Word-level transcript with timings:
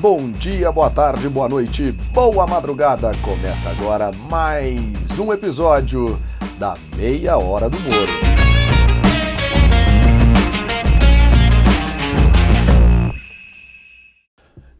Bom 0.00 0.32
dia, 0.32 0.72
boa 0.72 0.88
tarde, 0.88 1.28
boa 1.28 1.46
noite, 1.46 1.92
boa 2.14 2.46
madrugada. 2.46 3.12
Começa 3.22 3.68
agora 3.68 4.10
mais 4.30 4.80
um 5.18 5.30
episódio 5.30 6.18
da 6.58 6.72
Meia 6.96 7.36
Hora 7.36 7.68
do 7.68 7.78
Moro. 7.80 8.10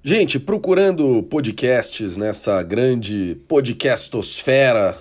Gente, 0.03 0.41
procurando 0.41 1.23
podcasts 1.25 2.16
nessa 2.16 2.62
grande 2.62 3.37
podcastosfera, 3.46 4.96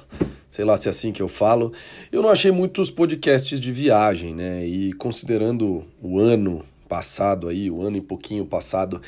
sei 0.49 0.65
lá 0.65 0.75
se 0.75 0.89
é 0.89 0.91
assim 0.91 1.13
que 1.13 1.21
eu 1.21 1.29
falo, 1.29 1.71
eu 2.11 2.21
não 2.21 2.29
achei 2.29 2.51
muitos 2.51 2.91
podcasts 2.91 3.57
de 3.57 3.71
viagem, 3.71 4.35
né? 4.35 4.65
E 4.65 4.91
considerando 4.91 5.85
o 6.01 6.19
ano 6.19 6.65
passado 6.89 7.47
aí, 7.47 7.69
o 7.69 7.81
ano 7.81 7.95
e 7.97 8.01
pouquinho 8.01 8.45
passado 8.45 8.99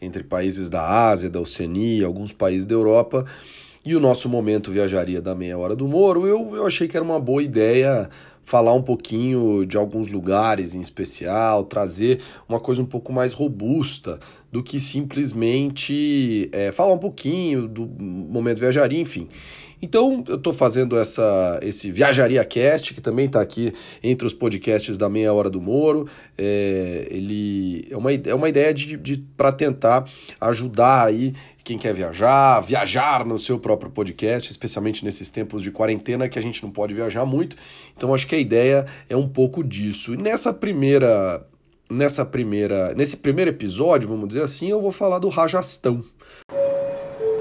entre 0.00 0.22
países 0.22 0.68
da 0.68 1.08
Ásia, 1.08 1.30
da 1.30 1.40
Oceania, 1.40 2.06
alguns 2.06 2.32
países 2.32 2.66
da 2.66 2.74
Europa, 2.74 3.24
e 3.84 3.96
o 3.96 4.00
nosso 4.00 4.28
momento 4.28 4.70
viajaria 4.70 5.22
da 5.22 5.34
meia 5.34 5.56
hora 5.56 5.74
do 5.74 5.88
Moro, 5.88 6.26
eu, 6.26 6.54
eu 6.54 6.66
achei 6.66 6.86
que 6.86 6.96
era 6.96 7.04
uma 7.04 7.18
boa 7.18 7.42
ideia 7.42 8.10
falar 8.44 8.74
um 8.74 8.82
pouquinho 8.82 9.64
de 9.64 9.76
alguns 9.76 10.08
lugares 10.08 10.74
em 10.74 10.80
especial, 10.80 11.64
trazer 11.64 12.20
uma 12.48 12.58
coisa 12.58 12.82
um 12.82 12.86
pouco 12.86 13.12
mais 13.12 13.32
robusta 13.32 14.18
do 14.50 14.62
que 14.62 14.80
simplesmente 14.80 16.50
é, 16.52 16.72
falar 16.72 16.92
um 16.92 16.98
pouquinho 16.98 17.68
do 17.68 17.86
momento 17.86 18.58
viajaria, 18.58 19.00
enfim. 19.00 19.28
Então, 19.82 20.22
eu 20.28 20.34
estou 20.34 20.52
fazendo 20.52 20.98
essa, 20.98 21.58
esse 21.62 21.90
Viajaria 21.90 22.44
Cast, 22.44 22.92
que 22.92 23.00
também 23.00 23.26
está 23.26 23.40
aqui 23.40 23.72
entre 24.02 24.26
os 24.26 24.34
podcasts 24.34 24.98
da 24.98 25.08
Meia 25.08 25.32
Hora 25.32 25.48
do 25.48 25.60
Moro. 25.60 26.06
É, 26.36 27.08
ele 27.10 27.86
é 27.90 27.96
uma, 27.96 28.12
é 28.12 28.34
uma 28.34 28.48
ideia 28.48 28.74
de, 28.74 28.96
de 28.96 29.18
para 29.36 29.50
tentar 29.50 30.04
ajudar 30.40 31.06
aí 31.06 31.32
quem 31.64 31.78
quer 31.78 31.94
viajar, 31.94 32.60
viajar 32.60 33.24
no 33.24 33.38
seu 33.38 33.58
próprio 33.58 33.90
podcast, 33.90 34.50
especialmente 34.50 35.04
nesses 35.04 35.30
tempos 35.30 35.62
de 35.62 35.70
quarentena 35.70 36.28
que 36.28 36.38
a 36.38 36.42
gente 36.42 36.62
não 36.62 36.70
pode 36.70 36.94
viajar 36.94 37.24
muito. 37.24 37.56
Então, 37.96 38.14
acho 38.14 38.26
que 38.26 38.34
a 38.34 38.38
ideia 38.38 38.86
é 39.08 39.16
um 39.16 39.28
pouco 39.28 39.62
disso. 39.62 40.14
E 40.14 40.16
nessa 40.16 40.52
primeira 40.52 41.46
nessa 41.90 42.24
primeira, 42.24 42.94
nesse 42.94 43.16
primeiro 43.16 43.50
episódio, 43.50 44.08
vamos 44.08 44.28
dizer 44.28 44.42
assim, 44.42 44.70
eu 44.70 44.80
vou 44.80 44.92
falar 44.92 45.18
do 45.18 45.28
Rajastão. 45.28 46.04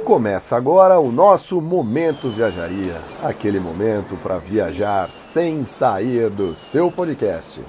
Começa 0.09 0.57
agora 0.57 0.99
o 0.99 1.11
nosso 1.11 1.61
Momento 1.61 2.31
Viajaria 2.31 2.99
aquele 3.21 3.59
momento 3.59 4.17
para 4.17 4.39
viajar 4.39 5.11
sem 5.11 5.67
sair 5.67 6.31
do 6.31 6.55
seu 6.55 6.91
podcast. 6.91 7.61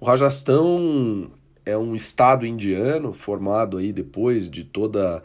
O 0.00 0.06
Rajastão 0.06 1.30
é 1.66 1.76
um 1.76 1.94
estado 1.94 2.46
indiano 2.46 3.12
formado 3.12 3.76
aí 3.76 3.92
depois 3.92 4.48
de 4.48 4.64
toda 4.64 5.22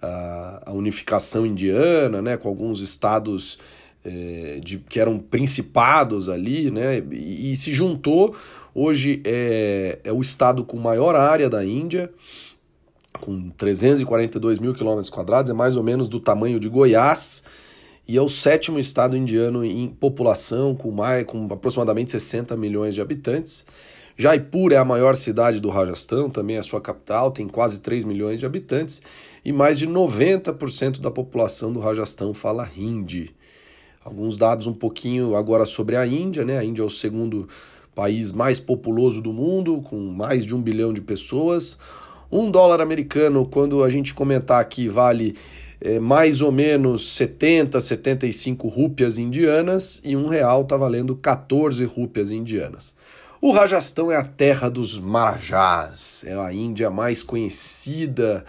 a, 0.00 0.70
unificação 0.72 1.44
indiana, 1.44 2.22
né, 2.22 2.36
com 2.36 2.48
alguns 2.48 2.80
estados 2.80 3.58
é, 4.04 4.60
de, 4.62 4.78
que 4.78 5.00
eram 5.00 5.18
principados 5.18 6.28
ali, 6.28 6.70
né, 6.70 7.02
e, 7.10 7.50
e 7.50 7.56
se 7.56 7.74
juntou. 7.74 8.36
Hoje 8.72 9.20
é, 9.24 9.98
é 10.04 10.12
o 10.12 10.20
estado 10.20 10.62
com 10.62 10.78
maior 10.78 11.16
área 11.16 11.50
da 11.50 11.64
Índia 11.64 12.08
com 13.20 13.50
342 13.50 14.58
mil 14.58 14.74
quilômetros 14.74 15.10
quadrados, 15.10 15.50
é 15.50 15.54
mais 15.54 15.76
ou 15.76 15.82
menos 15.82 16.08
do 16.08 16.18
tamanho 16.18 16.58
de 16.58 16.68
Goiás, 16.68 17.44
e 18.08 18.16
é 18.16 18.22
o 18.22 18.28
sétimo 18.28 18.78
estado 18.78 19.16
indiano 19.16 19.64
em 19.64 19.88
população, 19.88 20.74
com, 20.74 20.90
mais, 20.90 21.24
com 21.24 21.46
aproximadamente 21.52 22.10
60 22.10 22.56
milhões 22.56 22.94
de 22.94 23.00
habitantes. 23.00 23.64
Jaipur 24.16 24.72
é 24.72 24.76
a 24.76 24.84
maior 24.84 25.14
cidade 25.14 25.60
do 25.60 25.70
Rajastão, 25.70 26.28
também 26.28 26.56
é 26.56 26.58
a 26.58 26.62
sua 26.62 26.80
capital, 26.80 27.30
tem 27.30 27.46
quase 27.46 27.80
3 27.80 28.04
milhões 28.04 28.38
de 28.38 28.46
habitantes, 28.46 29.00
e 29.44 29.52
mais 29.52 29.78
de 29.78 29.86
90% 29.86 31.00
da 31.00 31.10
população 31.10 31.72
do 31.72 31.80
Rajastão 31.80 32.34
fala 32.34 32.68
hindi. 32.76 33.34
Alguns 34.04 34.36
dados 34.36 34.66
um 34.66 34.72
pouquinho 34.72 35.36
agora 35.36 35.64
sobre 35.64 35.96
a 35.96 36.06
Índia, 36.06 36.44
né? 36.44 36.58
A 36.58 36.64
Índia 36.64 36.82
é 36.82 36.84
o 36.84 36.90
segundo 36.90 37.46
país 37.94 38.32
mais 38.32 38.58
populoso 38.58 39.20
do 39.20 39.32
mundo, 39.32 39.82
com 39.82 39.98
mais 39.98 40.44
de 40.44 40.54
um 40.54 40.62
bilhão 40.62 40.92
de 40.92 41.00
pessoas. 41.00 41.78
Um 42.32 42.50
dólar 42.50 42.80
americano, 42.80 43.44
quando 43.44 43.82
a 43.82 43.90
gente 43.90 44.14
comentar 44.14 44.60
aqui, 44.60 44.88
vale 44.88 45.34
é, 45.80 45.98
mais 45.98 46.40
ou 46.40 46.52
menos 46.52 47.14
70, 47.14 47.80
75 47.80 48.68
rúpias 48.68 49.18
indianas 49.18 50.00
e 50.04 50.14
um 50.14 50.28
real 50.28 50.62
está 50.62 50.76
valendo 50.76 51.16
14 51.16 51.84
rúpias 51.84 52.30
indianas. 52.30 52.94
O 53.40 53.50
Rajastão 53.52 54.12
é 54.12 54.16
a 54.16 54.22
terra 54.22 54.68
dos 54.68 54.98
marajás, 54.98 56.24
é 56.26 56.34
a 56.38 56.52
Índia 56.52 56.90
mais 56.90 57.22
conhecida 57.22 58.44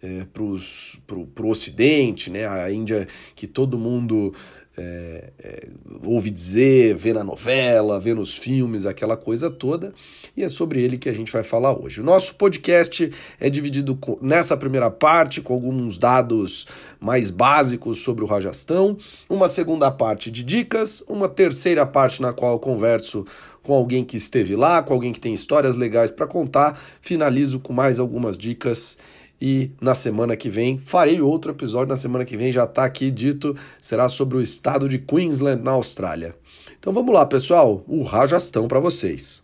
é, 0.00 0.24
para 0.32 1.44
o 1.44 1.50
ocidente, 1.50 2.30
né? 2.30 2.46
a 2.46 2.70
Índia 2.70 3.06
que 3.34 3.46
todo 3.48 3.76
mundo 3.76 4.32
é, 4.78 5.30
é, 5.42 5.68
ouve 6.04 6.30
dizer, 6.30 6.94
vê 6.94 7.12
na 7.12 7.24
novela, 7.24 7.98
vê 7.98 8.14
nos 8.14 8.36
filmes, 8.36 8.86
aquela 8.86 9.16
coisa 9.16 9.50
toda, 9.50 9.92
e 10.36 10.44
é 10.44 10.48
sobre 10.48 10.82
ele 10.82 10.96
que 10.96 11.08
a 11.08 11.12
gente 11.12 11.32
vai 11.32 11.42
falar 11.42 11.76
hoje. 11.76 12.00
O 12.00 12.04
nosso 12.04 12.36
podcast 12.36 13.10
é 13.40 13.50
dividido 13.50 13.98
nessa 14.22 14.56
primeira 14.56 14.90
parte 14.90 15.40
com 15.40 15.52
alguns 15.54 15.98
dados 15.98 16.66
mais 17.00 17.30
básicos 17.30 17.98
sobre 17.98 18.22
o 18.22 18.26
Rajastão, 18.26 18.96
uma 19.28 19.48
segunda 19.48 19.90
parte 19.90 20.30
de 20.30 20.44
dicas, 20.44 21.02
uma 21.08 21.28
terceira 21.28 21.84
parte 21.84 22.22
na 22.22 22.32
qual 22.32 22.52
eu 22.52 22.58
converso 22.58 23.26
com 23.62 23.74
alguém 23.74 24.04
que 24.04 24.16
esteve 24.16 24.56
lá, 24.56 24.82
com 24.82 24.94
alguém 24.94 25.12
que 25.12 25.20
tem 25.20 25.34
histórias 25.34 25.76
legais 25.76 26.10
para 26.10 26.26
contar, 26.26 26.80
finalizo 27.02 27.58
com 27.60 27.72
mais 27.72 27.98
algumas 27.98 28.38
dicas 28.38 28.96
e 29.40 29.70
na 29.80 29.94
semana 29.94 30.36
que 30.36 30.50
vem 30.50 30.78
farei 30.78 31.20
outro 31.20 31.52
episódio. 31.52 31.88
Na 31.88 31.96
semana 31.96 32.24
que 32.24 32.36
vem 32.36 32.50
já 32.50 32.64
está 32.64 32.84
aqui 32.84 33.10
dito, 33.10 33.56
será 33.80 34.08
sobre 34.08 34.36
o 34.36 34.42
estado 34.42 34.88
de 34.88 34.98
Queensland, 34.98 35.62
na 35.62 35.72
Austrália. 35.72 36.34
Então 36.78 36.92
vamos 36.92 37.12
lá, 37.12 37.24
pessoal, 37.24 37.82
o 37.86 38.02
Rajastão 38.02 38.66
para 38.66 38.80
vocês. 38.80 39.42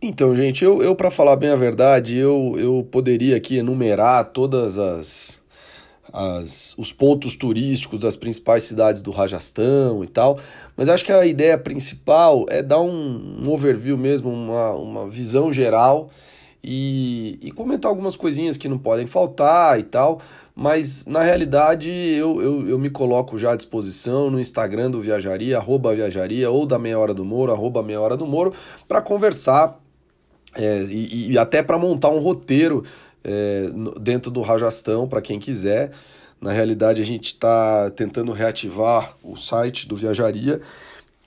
Então, 0.00 0.36
gente, 0.36 0.64
eu, 0.64 0.82
eu 0.82 0.94
para 0.94 1.10
falar 1.10 1.36
bem 1.36 1.50
a 1.50 1.56
verdade, 1.56 2.16
eu, 2.16 2.54
eu 2.58 2.86
poderia 2.90 3.36
aqui 3.36 3.56
enumerar 3.56 4.24
todas 4.26 4.78
as, 4.78 5.42
as 6.12 6.74
os 6.78 6.92
pontos 6.92 7.34
turísticos 7.34 7.98
das 7.98 8.16
principais 8.16 8.62
cidades 8.62 9.02
do 9.02 9.10
Rajastão 9.10 10.04
e 10.04 10.06
tal, 10.06 10.38
mas 10.76 10.88
acho 10.88 11.04
que 11.04 11.12
a 11.12 11.26
ideia 11.26 11.58
principal 11.58 12.46
é 12.48 12.62
dar 12.62 12.80
um, 12.80 13.42
um 13.42 13.50
overview 13.50 13.98
mesmo, 13.98 14.30
uma, 14.30 14.72
uma 14.74 15.08
visão 15.10 15.52
geral 15.52 16.10
e, 16.68 17.38
e 17.40 17.52
comentar 17.52 17.88
algumas 17.88 18.16
coisinhas 18.16 18.56
que 18.56 18.68
não 18.68 18.76
podem 18.76 19.06
faltar 19.06 19.78
e 19.78 19.84
tal, 19.84 20.20
mas 20.52 21.06
na 21.06 21.22
realidade 21.22 21.88
eu, 21.88 22.42
eu, 22.42 22.68
eu, 22.68 22.78
me 22.78 22.90
coloco 22.90 23.38
já 23.38 23.52
à 23.52 23.56
disposição 23.56 24.30
no 24.30 24.40
Instagram 24.40 24.90
do 24.90 25.00
Viajaria, 25.00 25.58
arroba 25.58 25.94
Viajaria, 25.94 26.50
ou 26.50 26.66
da 26.66 26.76
Meia 26.76 26.98
Hora 26.98 27.14
do 27.14 27.24
Moro, 27.24 27.52
arroba 27.52 27.84
Meia 27.84 28.00
Hora 28.00 28.16
do 28.16 28.26
Moro, 28.26 28.52
para 28.88 29.00
conversar 29.00 29.80
é, 30.56 30.82
e, 30.84 31.32
e, 31.32 31.38
até 31.38 31.62
para 31.62 31.78
montar 31.78 32.10
um 32.10 32.18
roteiro 32.18 32.82
é, 33.22 33.70
dentro 34.00 34.30
do 34.30 34.40
Rajastão, 34.40 35.06
para 35.06 35.20
quem 35.20 35.38
quiser. 35.38 35.92
Na 36.40 36.50
realidade, 36.50 37.00
a 37.00 37.04
gente 37.04 37.26
está 37.26 37.90
tentando 37.90 38.32
reativar 38.32 39.16
o 39.22 39.36
site 39.36 39.86
do 39.86 39.94
Viajaria 39.94 40.60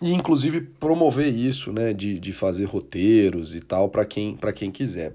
e, 0.02 0.14
inclusive, 0.14 0.62
promover 0.62 1.34
isso, 1.34 1.72
né, 1.72 1.94
de, 1.94 2.20
de 2.20 2.34
fazer 2.34 2.66
roteiros 2.66 3.56
e 3.56 3.62
tal, 3.62 3.88
para 3.90 4.06
quem, 4.06 4.38
quem 4.56 4.70
quiser. 4.72 5.14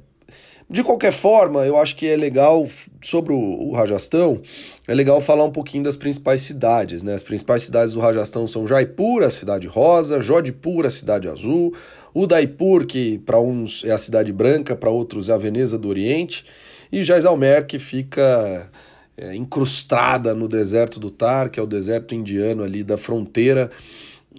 De 0.68 0.82
qualquer 0.82 1.12
forma, 1.12 1.66
eu 1.66 1.76
acho 1.76 1.94
que 1.94 2.06
é 2.06 2.16
legal, 2.16 2.66
sobre 3.02 3.32
o, 3.32 3.38
o 3.38 3.72
Rajastão, 3.72 4.40
é 4.88 4.94
legal 4.94 5.20
falar 5.20 5.44
um 5.44 5.52
pouquinho 5.52 5.84
das 5.84 5.94
principais 5.94 6.40
cidades. 6.40 7.02
Né? 7.02 7.14
As 7.14 7.22
principais 7.22 7.62
cidades 7.62 7.92
do 7.92 8.00
Rajastão 8.00 8.46
são 8.46 8.66
Jaipur, 8.66 9.22
a 9.22 9.30
cidade 9.30 9.66
rosa, 9.66 10.22
Jodhpur, 10.22 10.86
a 10.86 10.90
cidade 10.90 11.28
azul, 11.28 11.74
Udaipur, 12.14 12.86
que 12.86 13.18
para 13.18 13.38
uns 13.38 13.84
é 13.84 13.90
a 13.90 13.98
cidade 13.98 14.32
branca, 14.32 14.74
para 14.74 14.88
outros 14.88 15.28
é 15.28 15.32
a 15.32 15.36
Veneza 15.36 15.76
do 15.76 15.88
Oriente, 15.88 16.44
e 16.90 17.04
Jaisalmer, 17.04 17.66
que 17.66 17.78
fica 17.78 18.70
é, 19.16 19.34
incrustada 19.34 20.34
no 20.34 20.48
deserto 20.48 20.98
do 20.98 21.10
Tar, 21.10 21.50
que 21.50 21.60
é 21.60 21.62
o 21.62 21.66
deserto 21.66 22.14
indiano 22.14 22.62
ali 22.62 22.82
da 22.82 22.96
fronteira 22.96 23.70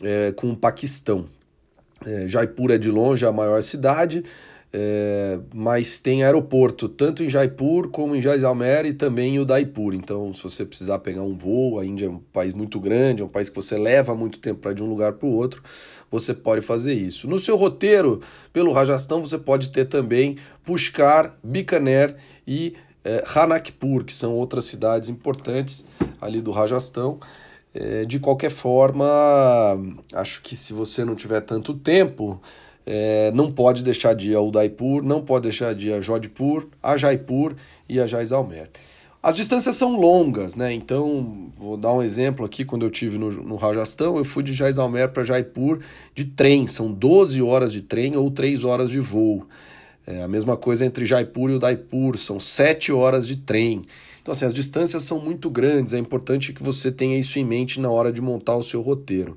é, 0.02 0.32
com 0.32 0.50
o 0.50 0.56
Paquistão. 0.56 1.26
É, 2.06 2.28
Jaipur 2.28 2.72
é 2.72 2.78
de 2.78 2.90
longe 2.90 3.26
a 3.26 3.32
maior 3.32 3.62
cidade, 3.62 4.24
é, 4.78 5.40
mas 5.54 6.02
tem 6.02 6.26
aeroporto 6.26 6.90
tanto 6.90 7.24
em 7.24 7.30
Jaipur 7.30 7.88
como 7.88 8.14
em 8.14 8.22
Jaisalmer 8.22 8.86
e 8.86 8.92
também 8.92 9.36
em 9.36 9.40
Udaipur. 9.40 9.94
Então, 9.94 10.34
se 10.34 10.44
você 10.44 10.66
precisar 10.66 11.00
pegar 11.00 11.22
um 11.22 11.38
voo, 11.38 11.80
a 11.80 11.86
Índia 11.86 12.08
é 12.08 12.10
um 12.10 12.18
país 12.18 12.54
muito 12.54 12.78
grande, 12.78 13.22
é 13.22 13.26
um 13.26 13.30
país 13.30 13.48
que 13.48 13.56
você 13.56 13.78
leva 13.78 14.14
muito 14.14 14.38
tempo 14.38 14.60
para 14.60 14.72
ir 14.72 14.76
de 14.76 14.84
um 14.84 14.90
lugar 14.90 15.14
para 15.14 15.26
o 15.30 15.32
outro, 15.32 15.64
você 16.12 16.34
pode 16.34 16.60
fazer 16.60 16.94
isso. 16.94 17.26
No 17.26 17.40
seu 17.40 17.56
roteiro, 17.56 18.20
pelo 18.52 18.74
Rajastão, 18.74 19.24
você 19.24 19.38
pode 19.38 19.70
ter 19.70 19.86
também 19.86 20.36
Pushkar, 20.66 21.38
Bikaner 21.42 22.14
e 22.46 22.74
é, 23.02 23.24
Hanakpur, 23.34 24.04
que 24.04 24.14
são 24.14 24.34
outras 24.34 24.66
cidades 24.66 25.08
importantes 25.08 25.86
ali 26.20 26.42
do 26.42 26.52
Rajastão. 26.52 27.18
É, 27.74 28.04
de 28.04 28.20
qualquer 28.20 28.52
forma, 28.52 29.06
acho 30.14 30.42
que 30.42 30.54
se 30.54 30.74
você 30.74 31.06
não 31.06 31.16
tiver 31.16 31.40
tanto 31.40 31.74
tempo, 31.74 32.42
é, 32.86 33.32
não 33.34 33.52
pode 33.52 33.84
deixar 33.84 34.14
de 34.14 34.32
ir 34.32 34.36
a 34.36 34.42
Udaipur, 34.42 35.02
não 35.04 35.22
pode 35.22 35.44
deixar 35.44 35.74
de 35.74 35.88
ir 35.88 35.94
a 35.94 36.02
Jodhpur, 36.02 36.68
a 36.82 36.96
Jaipur 36.96 37.56
e 37.90 38.00
a 38.00 38.06
Jaisalmer. 38.06 38.70
As 39.24 39.34
distâncias 39.34 39.76
são 39.76 40.00
longas, 40.00 40.56
né? 40.56 40.72
Então, 40.72 41.52
vou 41.58 41.76
dar 41.76 41.92
um 41.92 42.04
exemplo 42.04 42.46
aqui. 42.46 42.64
Quando 42.64 42.86
eu 42.86 42.92
tive 42.92 43.18
no, 43.18 43.32
no 43.32 43.56
Rajastão, 43.56 44.18
eu 44.18 44.24
fui 44.24 44.44
de 44.44 44.54
Jaisalmer 44.54 45.12
para 45.12 45.24
Jaipur 45.24 45.80
de 46.14 46.26
trem. 46.26 46.68
São 46.68 46.94
12 46.94 47.42
horas 47.42 47.74
de 47.74 47.82
trem 47.82 48.16
ou 48.16 48.30
3 48.30 48.64
horas 48.64 48.92
de 48.92 49.00
voo. 49.00 49.48
É 50.06 50.22
a 50.22 50.28
mesma 50.28 50.56
coisa 50.56 50.86
entre 50.86 51.06
Jaipur 51.06 51.50
e 51.50 51.54
Udaipur, 51.56 52.16
são 52.20 52.40
7 52.40 52.92
horas 52.92 53.28
de 53.28 53.38
trem. 53.38 53.82
Então, 54.22 54.32
assim, 54.32 54.46
as 54.46 54.54
distâncias 54.54 55.02
são 55.02 55.20
muito 55.20 55.50
grandes. 55.50 55.94
É 55.94 55.98
importante 55.98 56.54
que 56.54 56.62
você 56.62 56.92
tenha 56.92 57.18
isso 57.18 57.40
em 57.40 57.46
mente 57.46 57.80
na 57.80 57.90
hora 57.90 58.14
de 58.14 58.22
montar 58.22 58.56
o 58.56 58.62
seu 58.62 58.82
roteiro. 58.82 59.36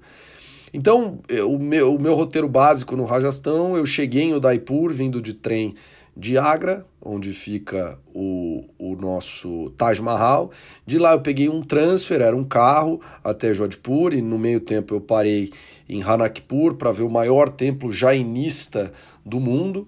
Então, 0.72 1.20
o 1.46 1.58
meu, 1.58 1.94
o 1.94 2.00
meu 2.00 2.14
roteiro 2.14 2.48
básico 2.48 2.96
no 2.96 3.04
Rajastão, 3.04 3.76
eu 3.76 3.86
cheguei 3.86 4.24
em 4.24 4.34
Udaipur 4.34 4.92
vindo 4.92 5.20
de 5.20 5.32
trem 5.32 5.74
de 6.16 6.36
Agra, 6.36 6.84
onde 7.00 7.32
fica 7.32 7.96
o, 8.12 8.64
o 8.76 8.96
nosso 8.96 9.70
Taj 9.76 10.02
Mahal. 10.02 10.50
De 10.84 10.98
lá 10.98 11.12
eu 11.12 11.20
peguei 11.20 11.48
um 11.48 11.62
transfer, 11.62 12.20
era 12.20 12.36
um 12.36 12.44
carro, 12.44 13.00
até 13.22 13.54
Jodhpur, 13.54 14.12
e 14.12 14.20
no 14.20 14.36
meio 14.36 14.60
tempo 14.60 14.94
eu 14.94 15.00
parei 15.00 15.50
em 15.88 16.02
Hanakpur 16.02 16.74
para 16.74 16.90
ver 16.90 17.04
o 17.04 17.10
maior 17.10 17.48
templo 17.48 17.92
jainista 17.92 18.92
do 19.24 19.38
mundo. 19.38 19.86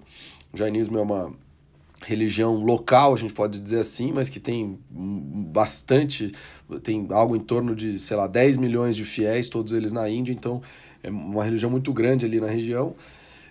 O 0.53 0.57
jainismo 0.57 0.99
é 0.99 1.03
uma 1.03 1.33
religião 2.07 2.55
local, 2.65 3.13
a 3.13 3.17
gente 3.17 3.35
pode 3.35 3.61
dizer 3.61 3.81
assim, 3.81 4.13
mas 4.13 4.29
que 4.29 4.41
tem 4.41 4.79
bastante, 4.89 6.33
tem 6.79 7.07
algo 7.11 7.35
em 7.35 7.41
torno 7.41 7.75
de, 7.75 7.99
sei 7.99 8.17
lá, 8.17 8.27
10 8.27 8.57
milhões 8.57 8.95
de 8.95 9.05
fiéis, 9.05 9.49
todos 9.49 9.73
eles 9.73 9.93
na 9.93 10.09
Índia, 10.09 10.33
então 10.33 10.63
é 11.03 11.11
uma 11.11 11.43
religião 11.43 11.71
muito 11.71 11.93
grande 11.93 12.25
ali 12.25 12.41
na 12.41 12.47
região. 12.47 12.95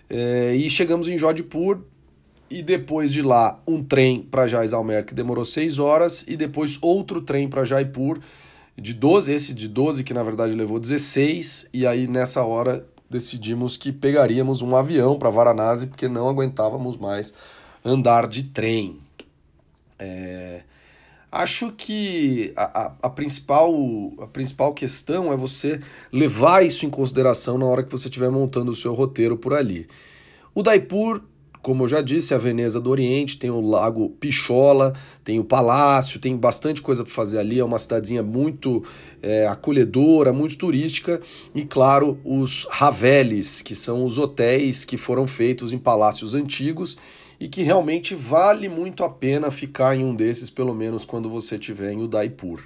É, 0.08 0.54
e 0.56 0.68
chegamos 0.70 1.08
em 1.08 1.18
Jodhpur, 1.18 1.80
e 2.50 2.62
depois 2.62 3.12
de 3.12 3.22
lá 3.22 3.60
um 3.66 3.82
trem 3.82 4.22
para 4.22 4.48
Jaisalmer 4.48 5.04
que 5.06 5.14
demorou 5.14 5.44
6 5.44 5.78
horas 5.78 6.24
e 6.26 6.36
depois 6.36 6.78
outro 6.82 7.20
trem 7.20 7.48
para 7.48 7.64
Jaipur 7.64 8.18
de 8.76 8.92
12, 8.92 9.32
esse 9.32 9.54
de 9.54 9.68
12 9.68 10.02
que 10.02 10.12
na 10.12 10.22
verdade 10.22 10.52
levou 10.52 10.80
16 10.80 11.68
e 11.72 11.86
aí 11.86 12.08
nessa 12.08 12.42
hora 12.42 12.84
decidimos 13.08 13.76
que 13.76 13.92
pegaríamos 13.92 14.62
um 14.62 14.74
avião 14.74 15.16
para 15.16 15.30
Varanasi 15.30 15.86
porque 15.86 16.08
não 16.08 16.28
aguentávamos 16.28 16.96
mais 16.96 17.32
andar 17.84 18.26
de 18.26 18.42
trem. 18.42 18.98
É... 19.98 20.62
Acho 21.32 21.70
que 21.70 22.52
a, 22.56 22.82
a, 22.82 22.92
a, 23.02 23.10
principal, 23.10 23.72
a 24.18 24.26
principal 24.26 24.74
questão 24.74 25.32
é 25.32 25.36
você 25.36 25.80
levar 26.12 26.64
isso 26.66 26.84
em 26.84 26.90
consideração 26.90 27.56
na 27.56 27.66
hora 27.66 27.84
que 27.84 27.90
você 27.90 28.08
estiver 28.08 28.30
montando 28.30 28.72
o 28.72 28.74
seu 28.74 28.92
roteiro 28.92 29.36
por 29.36 29.54
ali. 29.54 29.86
O 30.52 30.62
Daipur 30.62 31.22
como 31.62 31.84
eu 31.84 31.88
já 31.88 32.00
disse, 32.00 32.32
a 32.32 32.38
Veneza 32.38 32.80
do 32.80 32.88
Oriente, 32.90 33.38
tem 33.38 33.50
o 33.50 33.60
Lago 33.60 34.08
Pichola, 34.08 34.94
tem 35.22 35.38
o 35.38 35.44
Palácio, 35.44 36.18
tem 36.18 36.34
bastante 36.36 36.80
coisa 36.80 37.04
para 37.04 37.12
fazer 37.12 37.38
ali. 37.38 37.60
É 37.60 37.64
uma 37.64 37.78
cidadezinha 37.78 38.22
muito 38.22 38.82
é, 39.22 39.46
acolhedora, 39.46 40.32
muito 40.32 40.56
turística. 40.56 41.20
E, 41.54 41.62
claro, 41.64 42.18
os 42.24 42.66
Ravelis, 42.70 43.60
que 43.60 43.74
são 43.74 44.06
os 44.06 44.16
hotéis 44.16 44.86
que 44.86 44.96
foram 44.96 45.26
feitos 45.26 45.72
em 45.72 45.78
palácios 45.78 46.34
antigos 46.34 46.96
e 47.40 47.48
que 47.48 47.62
realmente 47.62 48.14
vale 48.14 48.68
muito 48.68 49.02
a 49.02 49.08
pena 49.08 49.50
ficar 49.50 49.96
em 49.96 50.04
um 50.04 50.14
desses, 50.14 50.50
pelo 50.50 50.74
menos 50.74 51.06
quando 51.06 51.30
você 51.30 51.54
estiver 51.54 51.90
em 51.90 52.02
Udaipur. 52.02 52.60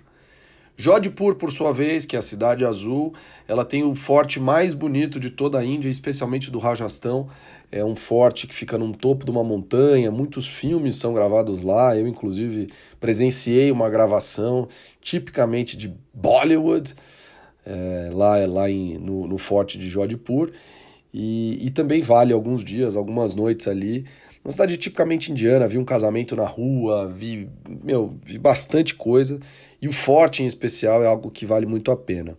Jodhpur, 0.76 1.36
por 1.36 1.52
sua 1.52 1.72
vez, 1.72 2.04
que 2.04 2.16
é 2.16 2.18
a 2.18 2.22
cidade 2.22 2.64
azul, 2.64 3.14
ela 3.46 3.64
tem 3.64 3.84
o 3.84 3.94
forte 3.94 4.40
mais 4.40 4.74
bonito 4.74 5.20
de 5.20 5.30
toda 5.30 5.60
a 5.60 5.64
Índia, 5.64 5.88
especialmente 5.88 6.50
do 6.50 6.58
Rajastão. 6.58 7.28
É 7.70 7.84
um 7.84 7.94
forte 7.94 8.48
que 8.48 8.54
fica 8.54 8.76
no 8.76 8.92
topo 8.92 9.24
de 9.24 9.30
uma 9.30 9.44
montanha, 9.44 10.10
muitos 10.10 10.48
filmes 10.48 10.96
são 10.96 11.14
gravados 11.14 11.62
lá. 11.62 11.96
Eu, 11.96 12.08
inclusive, 12.08 12.70
presenciei 12.98 13.70
uma 13.70 13.88
gravação 13.88 14.66
tipicamente 15.00 15.76
de 15.76 15.94
Bollywood, 16.12 16.94
é, 17.64 18.10
lá, 18.12 18.44
lá 18.46 18.68
em, 18.68 18.98
no, 18.98 19.28
no 19.28 19.38
forte 19.38 19.78
de 19.78 19.88
Jodhpur. 19.88 20.50
E, 21.12 21.68
e 21.68 21.70
também 21.70 22.02
vale 22.02 22.32
alguns 22.32 22.64
dias, 22.64 22.96
algumas 22.96 23.32
noites 23.32 23.68
ali. 23.68 24.04
Uma 24.44 24.52
cidade 24.52 24.76
tipicamente 24.76 25.32
indiana, 25.32 25.66
vi 25.66 25.78
um 25.78 25.84
casamento 25.84 26.36
na 26.36 26.44
rua, 26.44 27.08
vi, 27.08 27.48
meu, 27.82 28.14
vi 28.22 28.36
bastante 28.36 28.94
coisa. 28.94 29.40
E 29.80 29.88
o 29.88 29.92
forte 29.92 30.42
em 30.42 30.46
especial 30.46 31.02
é 31.02 31.06
algo 31.06 31.30
que 31.30 31.46
vale 31.46 31.64
muito 31.64 31.90
a 31.90 31.96
pena. 31.96 32.36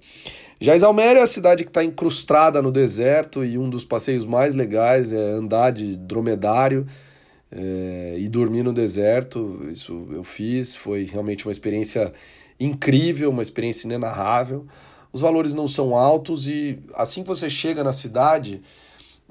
Jaisalmer 0.61 1.17
é 1.17 1.21
a 1.21 1.25
cidade 1.25 1.63
que 1.63 1.69
está 1.71 1.83
incrustada 1.83 2.61
no 2.61 2.71
deserto 2.71 3.43
e 3.43 3.57
um 3.57 3.69
dos 3.69 3.83
passeios 3.83 4.23
mais 4.23 4.53
legais 4.53 5.11
é 5.11 5.31
andar 5.31 5.71
de 5.71 5.97
dromedário 5.97 6.85
é, 7.51 8.15
e 8.19 8.29
dormir 8.29 8.61
no 8.61 8.71
deserto. 8.71 9.67
Isso 9.71 10.07
eu 10.11 10.23
fiz, 10.23 10.75
foi 10.75 11.05
realmente 11.05 11.45
uma 11.45 11.51
experiência 11.51 12.13
incrível, 12.59 13.31
uma 13.31 13.41
experiência 13.41 13.87
inenarrável. 13.87 14.67
Os 15.11 15.21
valores 15.21 15.55
não 15.55 15.67
são 15.67 15.95
altos 15.95 16.47
e 16.47 16.77
assim 16.93 17.23
que 17.23 17.27
você 17.27 17.49
chega 17.49 17.83
na 17.83 17.93
cidade, 17.93 18.61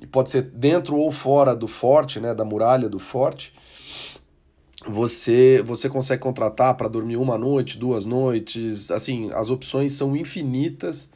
e 0.01 0.07
pode 0.07 0.31
ser 0.31 0.43
dentro 0.43 0.97
ou 0.97 1.11
fora 1.11 1.55
do 1.55 1.69
forte, 1.69 2.21
né, 2.21 2.35
da 2.35 2.45
muralha 2.45 2.89
do 2.89 2.99
forte, 2.99 3.53
você 4.87 5.63
você 5.65 5.89
consegue 5.89 6.23
contratar 6.23 6.77
para 6.77 6.89
dormir 6.89 7.17
uma 7.17 7.39
noite, 7.39 7.79
duas 7.79 8.05
noites, 8.05 8.91
assim, 8.91 9.31
as 9.33 9.51
opções 9.51 9.93
são 9.93 10.15
infinitas. 10.17 11.11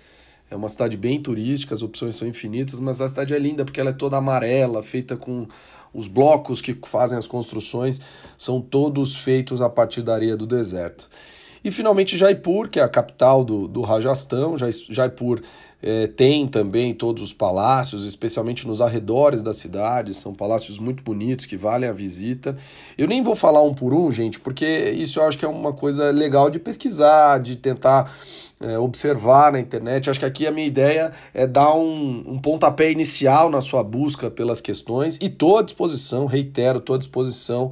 É 0.51 0.57
uma 0.57 0.69
cidade 0.69 0.97
bem 0.97 1.21
turística, 1.21 1.75
as 1.75 1.83
opções 1.83 2.17
são 2.17 2.27
infinitas, 2.27 2.81
mas 2.81 3.03
a 3.03 3.09
cidade 3.09 3.35
é 3.35 3.39
linda 3.39 3.67
porque 3.67 3.81
ela 3.81 3.91
é 3.91 3.93
toda 3.93 4.17
amarela, 4.17 4.83
feita 4.83 5.15
com 5.15 5.47
os 5.93 6.09
blocos 6.09 6.63
que 6.63 6.77
fazem 6.87 7.19
as 7.19 7.27
construções, 7.27 8.01
são 8.37 8.61
todos 8.61 9.17
feitos 9.17 9.61
a 9.61 9.69
partir 9.69 10.03
da 10.03 10.15
areia 10.15 10.37
do 10.37 10.47
deserto. 10.47 11.09
E 11.65 11.71
finalmente 11.71 12.17
Jaipur, 12.17 12.69
que 12.69 12.81
é 12.81 12.83
a 12.83 12.89
capital 12.89 13.45
do, 13.45 13.67
do 13.67 13.83
Rajastão. 13.83 14.57
Jaipur 14.57 15.41
é, 15.81 16.09
tem 16.09 16.47
também 16.47 16.93
todos 16.93 17.23
os 17.23 17.33
palácios, 17.33 18.05
especialmente 18.05 18.67
nos 18.67 18.81
arredores 18.81 19.43
da 19.43 19.53
cidade, 19.53 20.13
são 20.13 20.35
palácios 20.35 20.79
muito 20.79 21.03
bonitos 21.03 21.47
que 21.47 21.57
valem 21.57 21.89
a 21.89 21.93
visita. 21.93 22.57
Eu 22.97 23.07
nem 23.07 23.23
vou 23.23 23.37
falar 23.37 23.63
um 23.63 23.73
por 23.73 23.95
um, 23.95 24.11
gente, 24.11 24.41
porque 24.41 24.67
isso 24.67 25.21
eu 25.21 25.25
acho 25.25 25.39
que 25.39 25.45
é 25.45 25.49
uma 25.49 25.73
coisa 25.73 26.11
legal 26.11 26.51
de 26.51 26.59
pesquisar, 26.59 27.39
de 27.39 27.55
tentar 27.55 28.13
é, 28.61 28.77
observar 28.77 29.53
na 29.53 29.61
internet. 29.61 30.11
Acho 30.11 30.19
que 30.19 30.27
aqui 30.27 30.47
a 30.47 30.51
minha 30.51 30.67
ideia 30.67 31.13
é 31.33 31.47
dar 31.47 31.73
um, 31.75 32.25
um 32.27 32.39
pontapé 32.39 32.91
inicial 32.91 33.49
na 33.49 33.61
sua 33.61 33.85
busca 33.85 34.29
pelas 34.29 34.61
questões 34.61 35.17
e 35.21 35.27
estou 35.27 35.59
à 35.59 35.63
disposição, 35.63 36.27
reitero, 36.27 36.79
estou 36.79 36.97
à 36.97 36.99
disposição 36.99 37.71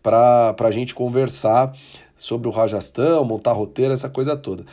para 0.00 0.54
a 0.56 0.70
gente 0.70 0.94
conversar 0.94 1.72
sobre 2.18 2.48
o 2.48 2.50
Rajastão, 2.50 3.24
montar 3.24 3.52
roteiro, 3.52 3.94
essa 3.94 4.10
coisa 4.10 4.36
toda. 4.36 4.64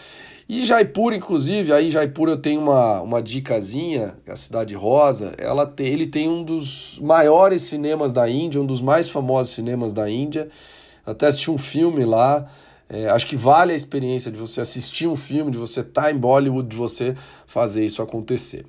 E 0.47 0.63
Jaipur, 0.63 1.13
inclusive, 1.13 1.71
aí 1.71 1.89
Jaipur 1.89 2.29
eu 2.29 2.37
tenho 2.37 2.61
uma, 2.61 3.01
uma 3.01 3.21
dicasinha, 3.21 4.15
a 4.27 4.35
Cidade 4.35 4.75
Rosa, 4.75 5.33
ela 5.39 5.65
tem, 5.65 5.87
ele 5.87 6.05
tem 6.05 6.29
um 6.29 6.43
dos 6.43 6.99
maiores 7.01 7.63
cinemas 7.63 8.11
da 8.11 8.29
Índia, 8.29 8.61
um 8.61 8.65
dos 8.65 8.81
mais 8.81 9.09
famosos 9.09 9.55
cinemas 9.55 9.93
da 9.93 10.09
Índia. 10.09 10.49
Até 11.05 11.27
assisti 11.27 11.49
um 11.49 11.57
filme 11.57 12.03
lá, 12.05 12.47
é, 12.87 13.09
acho 13.09 13.25
que 13.25 13.35
vale 13.35 13.73
a 13.73 13.75
experiência 13.75 14.31
de 14.31 14.37
você 14.37 14.61
assistir 14.61 15.07
um 15.07 15.15
filme, 15.15 15.49
de 15.49 15.57
você 15.57 15.79
estar 15.79 16.03
tá 16.03 16.11
em 16.11 16.17
Bollywood, 16.17 16.67
de 16.67 16.75
você 16.75 17.15
fazer 17.47 17.83
isso 17.83 18.01
acontecer. 18.01 18.65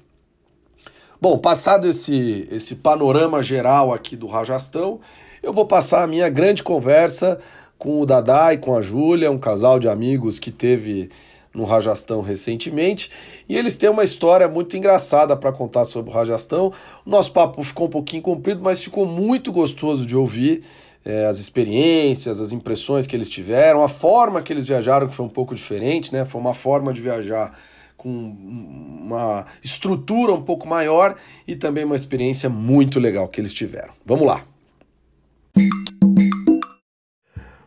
Bom, 1.21 1.37
passado 1.38 1.87
esse, 1.87 2.49
esse 2.50 2.76
panorama 2.76 3.42
geral 3.42 3.92
aqui 3.92 4.16
do 4.16 4.26
Rajastão, 4.26 5.00
eu 5.42 5.52
vou 5.52 5.66
passar 5.66 6.02
a 6.02 6.06
minha 6.06 6.28
grande 6.28 6.62
conversa 6.62 7.38
com 7.78 8.00
o 8.00 8.06
Dadá 8.06 8.52
e 8.52 8.59
com 8.59 8.76
a 8.76 8.83
Júlia, 8.83 9.30
um 9.30 9.38
casal 9.38 9.78
de 9.78 9.88
amigos 9.88 10.38
que 10.38 10.50
teve 10.50 11.11
no 11.54 11.64
Rajastão 11.64 12.21
recentemente, 12.21 13.11
e 13.49 13.56
eles 13.56 13.76
têm 13.76 13.88
uma 13.88 14.04
história 14.04 14.47
muito 14.47 14.76
engraçada 14.76 15.35
para 15.35 15.50
contar 15.50 15.87
sobre 15.87 16.11
o 16.11 16.14
Rajastão. 16.14 16.71
O 17.04 17.11
nosso 17.11 17.33
papo 17.33 17.62
ficou 17.62 17.87
um 17.87 17.90
pouquinho 17.90 18.23
comprido, 18.23 18.61
mas 18.62 18.83
ficou 18.83 19.06
muito 19.06 19.50
gostoso 19.50 20.04
de 20.04 20.14
ouvir 20.14 20.62
é, 21.02 21.25
as 21.25 21.38
experiências, 21.38 22.40
as 22.40 22.52
impressões 22.52 23.06
que 23.06 23.16
eles 23.16 23.30
tiveram, 23.30 23.83
a 23.83 23.88
forma 23.88 24.42
que 24.42 24.52
eles 24.52 24.66
viajaram, 24.66 25.09
que 25.09 25.14
foi 25.14 25.25
um 25.25 25.30
pouco 25.30 25.54
diferente, 25.54 26.12
né? 26.12 26.25
Foi 26.25 26.40
uma 26.40 26.52
forma 26.52 26.92
de 26.92 27.00
viajar 27.00 27.56
com 27.97 28.11
uma 28.11 29.47
estrutura 29.62 30.33
um 30.33 30.42
pouco 30.42 30.68
maior 30.68 31.14
e 31.49 31.56
também 31.56 31.85
uma 31.85 31.97
experiência 31.97 32.50
muito 32.50 33.00
legal 33.00 33.28
que 33.28 33.40
eles 33.40 33.54
tiveram. 33.54 33.95
Vamos 34.04 34.26
lá! 34.26 34.56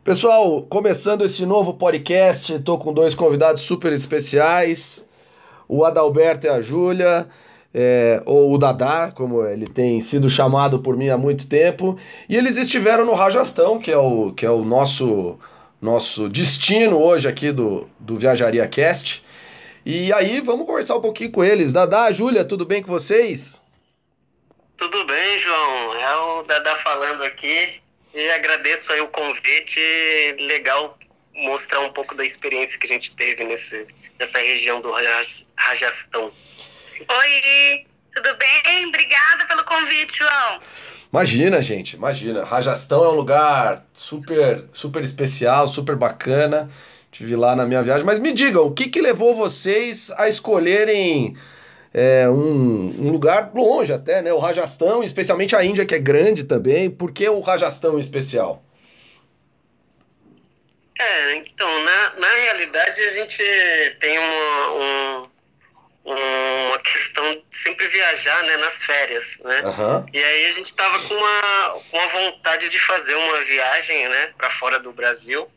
Pessoal, 0.02 0.64
começando 0.64 1.26
esse 1.26 1.46
novo 1.46 1.74
podcast, 1.74 2.54
estou 2.54 2.80
com 2.80 2.94
dois 2.94 3.14
convidados 3.14 3.64
super 3.64 3.92
especiais, 3.92 5.06
o 5.68 5.84
Adalberto 5.84 6.48
e 6.48 6.50
a 6.50 6.62
Júlia, 6.62 7.28
é, 7.74 8.24
ou 8.26 8.54
o 8.54 8.58
Dadá, 8.58 9.12
como 9.14 9.46
ele 9.46 9.68
tem 9.68 10.00
sido 10.00 10.30
chamado 10.30 10.80
por 10.80 10.96
mim 10.96 11.10
há 11.10 11.18
muito 11.18 11.50
tempo, 11.50 12.00
e 12.30 12.38
eles 12.38 12.56
estiveram 12.56 13.06
no 13.06 13.14
Rajastão, 13.14 13.78
que 13.78 13.92
é 13.92 13.98
o, 13.98 14.32
que 14.32 14.46
é 14.46 14.50
o 14.50 14.64
nosso, 14.64 15.38
nosso 15.82 16.30
destino 16.30 16.98
hoje 16.98 17.28
aqui 17.28 17.52
do, 17.52 17.86
do 18.00 18.18
Viajaria 18.18 18.66
Cast. 18.70 19.22
E 19.86 20.14
aí, 20.14 20.40
vamos 20.40 20.66
conversar 20.66 20.96
um 20.96 21.02
pouquinho 21.02 21.32
com 21.32 21.44
eles. 21.44 21.74
Dadá, 21.74 22.10
Júlia, 22.10 22.46
tudo 22.46 22.66
bem 22.66 22.82
com 22.82 22.90
vocês? 22.90 23.62
Tudo 24.78 25.06
bem, 25.06 25.38
João? 25.38 25.96
É 25.96 26.16
o 26.16 26.44
Dada 26.44 26.74
falando 26.78 27.22
aqui 27.24 27.79
e 28.14 28.30
agradeço 28.32 28.92
aí 28.92 29.02
o 29.02 29.08
convite. 29.08 29.80
Legal 30.40 30.98
mostrar 31.36 31.80
um 31.82 31.92
pouco 31.92 32.16
da 32.16 32.26
experiência 32.26 32.78
que 32.78 32.86
a 32.86 32.90
gente 32.90 33.16
teve 33.16 33.44
nesse, 33.44 33.88
nessa 34.20 34.40
região 34.40 34.82
do 34.82 34.92
Rajastão. 35.56 36.32
Oi, 37.00 37.86
tudo 38.14 38.36
bem? 38.38 38.88
Obrigada 38.88 39.46
pelo 39.46 39.64
convite, 39.64 40.18
João. 40.18 40.62
Imagina, 41.12 41.62
gente, 41.62 41.96
imagina. 41.96 42.44
Rajastão 42.44 43.04
é 43.04 43.10
um 43.10 43.16
lugar 43.16 43.86
super, 43.94 44.66
super 44.74 45.02
especial, 45.02 45.68
super 45.68 45.96
bacana. 45.96 46.70
Tive 47.12 47.36
lá 47.36 47.56
na 47.56 47.66
minha 47.66 47.82
viagem. 47.82 48.06
Mas 48.06 48.20
me 48.20 48.32
digam, 48.32 48.66
o 48.66 48.74
que, 48.74 48.90
que 48.90 49.02
levou 49.02 49.36
vocês 49.36 50.12
a 50.12 50.30
escolherem 50.30 51.36
é, 51.94 52.30
um, 52.30 53.08
um, 53.08 53.12
lugar 53.12 53.52
longe 53.54 53.92
até, 53.92 54.22
né? 54.22 54.32
O 54.32 54.40
Rajastão, 54.40 55.04
especialmente 55.04 55.56
a 55.56 55.64
Índia, 55.64 55.86
que 55.86 55.96
é 55.96 56.00
grande 56.00 56.44
também. 56.44 56.90
Por 56.90 57.12
que 57.12 57.28
o 57.28 57.40
Rajastão 57.40 57.98
em 57.98 58.02
especial? 58.02 58.64
É, 61.00 61.36
então, 61.36 61.84
na, 61.84 62.16
na 62.18 62.32
realidade 62.32 63.02
a 63.02 63.14
gente 63.14 63.44
tem 64.00 64.20
uma, 64.20 64.72
um, 64.74 65.30
uma 66.06 66.80
questão 66.80 67.32
de 67.32 67.58
sempre 67.58 67.88
viajar 67.88 68.44
né, 68.44 68.58
nas 68.58 68.84
férias, 68.84 69.38
né? 69.44 69.62
Uhum. 69.64 70.06
E 70.14 70.24
aí 70.24 70.46
a 70.48 70.54
gente 70.54 70.74
tava 70.74 71.00
com 71.00 71.14
uma, 71.14 71.76
uma 71.94 72.08
vontade 72.08 72.70
de 72.70 72.78
fazer 72.80 73.16
uma 73.16 73.42
viagem, 73.42 74.10
né, 74.10 74.34
para 74.38 74.50
fora 74.50 74.80
do 74.80 74.92
Brasil. 74.92 75.50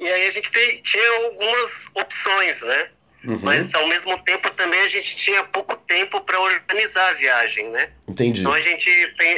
E 0.00 0.08
aí 0.08 0.26
a 0.26 0.30
gente 0.30 0.50
tinha 0.82 1.10
algumas 1.24 1.86
opções, 1.94 2.60
né? 2.62 2.90
Uhum. 3.24 3.38
Mas 3.40 3.72
ao 3.74 3.86
mesmo 3.86 4.18
tempo 4.24 4.50
também 4.50 4.80
a 4.80 4.88
gente 4.88 5.14
tinha 5.14 5.44
pouco 5.44 5.76
tempo 5.76 6.20
para 6.22 6.40
organizar 6.40 7.08
a 7.08 7.12
viagem, 7.12 7.68
né? 7.70 7.90
Entendi. 8.08 8.40
Então 8.40 8.52
a 8.52 8.60
gente, 8.60 8.90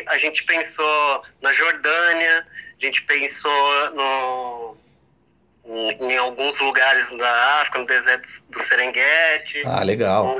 a 0.09 0.17
gente 0.17 0.43
pensou 0.45 1.23
na 1.43 1.53
Jordânia, 1.53 2.47
a 2.77 2.85
gente 2.85 3.03
pensou 3.03 3.91
no, 3.95 4.77
em 6.01 6.17
alguns 6.17 6.59
lugares 6.61 7.05
da 7.17 7.61
África, 7.61 7.79
no 7.79 7.87
deserto 7.87 8.27
do 8.51 8.63
Serengeti. 8.63 9.63
Ah, 9.67 9.83
legal. 9.83 10.35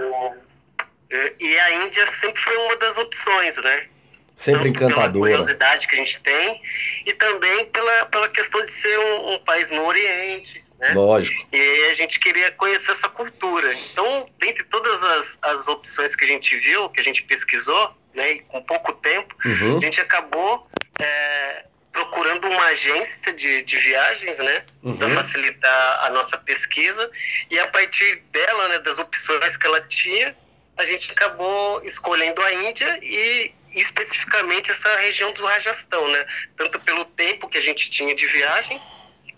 e 1.39 1.59
a 1.59 1.85
Índia 1.85 2.07
sempre 2.07 2.41
foi 2.41 2.57
uma 2.57 2.77
das 2.77 2.97
opções, 2.97 3.57
né? 3.57 3.89
Sempre 4.37 4.73
Tanto 4.73 4.85
encantadora. 4.85 5.13
Pela 5.13 5.45
curiosidade 5.45 5.87
que 5.87 5.95
a 5.95 5.99
gente 5.99 6.21
tem 6.21 6.63
e 7.07 7.13
também 7.13 7.67
pela, 7.67 8.07
pela 8.07 8.29
questão 8.29 8.63
de 8.65 8.71
ser 8.71 8.99
um, 8.99 9.35
um 9.35 9.39
país 9.41 9.71
no 9.71 9.85
Oriente, 9.85 10.65
né? 10.85 10.93
Lógico. 10.93 11.47
E 11.51 11.91
a 11.91 11.95
gente 11.95 12.21
queria 12.21 12.51
conhecer 12.53 12.91
essa 12.91 13.09
cultura. 13.09 13.73
Então, 13.73 14.29
dentre 14.39 14.63
todas 14.65 15.03
as, 15.03 15.39
as 15.43 15.69
opções 15.69 16.15
que 16.15 16.25
a 16.25 16.29
gente 16.29 16.55
viu, 16.57 16.91
que 16.91 17.01
a 17.01 17.03
gente 17.03 17.23
pesquisou, 17.23 17.97
né, 18.13 18.33
e 18.33 18.41
com 18.43 18.63
pouco 18.63 18.93
tempo, 18.93 19.35
uhum. 19.47 19.79
a 19.79 19.81
gente 19.81 19.99
acabou 20.01 20.69
é, 21.01 21.65
procurando 21.91 22.49
uma 22.49 22.67
agência 22.67 23.33
de, 23.33 23.63
de 23.63 23.77
viagens, 23.79 24.37
né, 24.37 24.67
uhum. 24.83 24.97
para 24.99 25.09
facilitar 25.09 26.05
a 26.05 26.11
nossa 26.11 26.37
pesquisa. 26.39 27.11
E 27.51 27.59
a 27.59 27.67
partir 27.69 28.17
dela, 28.31 28.69
né, 28.69 28.79
das 28.81 28.99
opções 28.99 29.57
que 29.57 29.67
ela 29.67 29.81
tinha, 29.81 30.37
a 30.77 30.85
gente 30.85 31.13
acabou 31.13 31.83
escolhendo 31.85 32.43
a 32.43 32.53
Índia 32.53 32.99
e 33.03 33.55
especificamente 33.75 34.71
essa 34.71 34.97
região 34.97 35.33
do 35.33 35.45
Rajastão, 35.47 36.09
né? 36.09 36.27
Tanto 36.57 36.81
pelo 36.81 37.05
tempo 37.05 37.49
que 37.49 37.59
a 37.59 37.61
gente 37.61 37.89
tinha 37.91 38.13
de 38.15 38.27
viagem, 38.27 38.81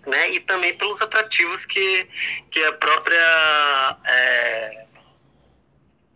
né? 0.06 0.30
E 0.30 0.40
também 0.40 0.76
pelos 0.76 1.00
atrativos 1.00 1.64
que, 1.64 2.08
que 2.50 2.62
a 2.64 2.72
própria 2.72 3.98
é, 4.06 4.86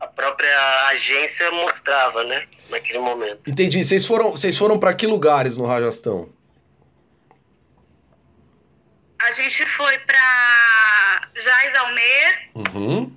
a 0.00 0.06
própria 0.06 0.88
agência 0.88 1.50
mostrava, 1.50 2.24
né? 2.24 2.46
Naquele 2.70 2.98
momento. 3.00 3.50
Entendi. 3.50 3.84
Vocês 3.84 4.06
foram, 4.06 4.30
vocês 4.30 4.56
foram 4.56 4.78
para 4.78 4.94
que 4.94 5.06
lugares 5.06 5.56
no 5.56 5.66
Rajastão? 5.66 6.32
A 9.20 9.32
gente 9.32 9.66
foi 9.66 9.98
para 9.98 11.28
Jaisalmer, 11.34 12.50
uhum. 12.54 13.12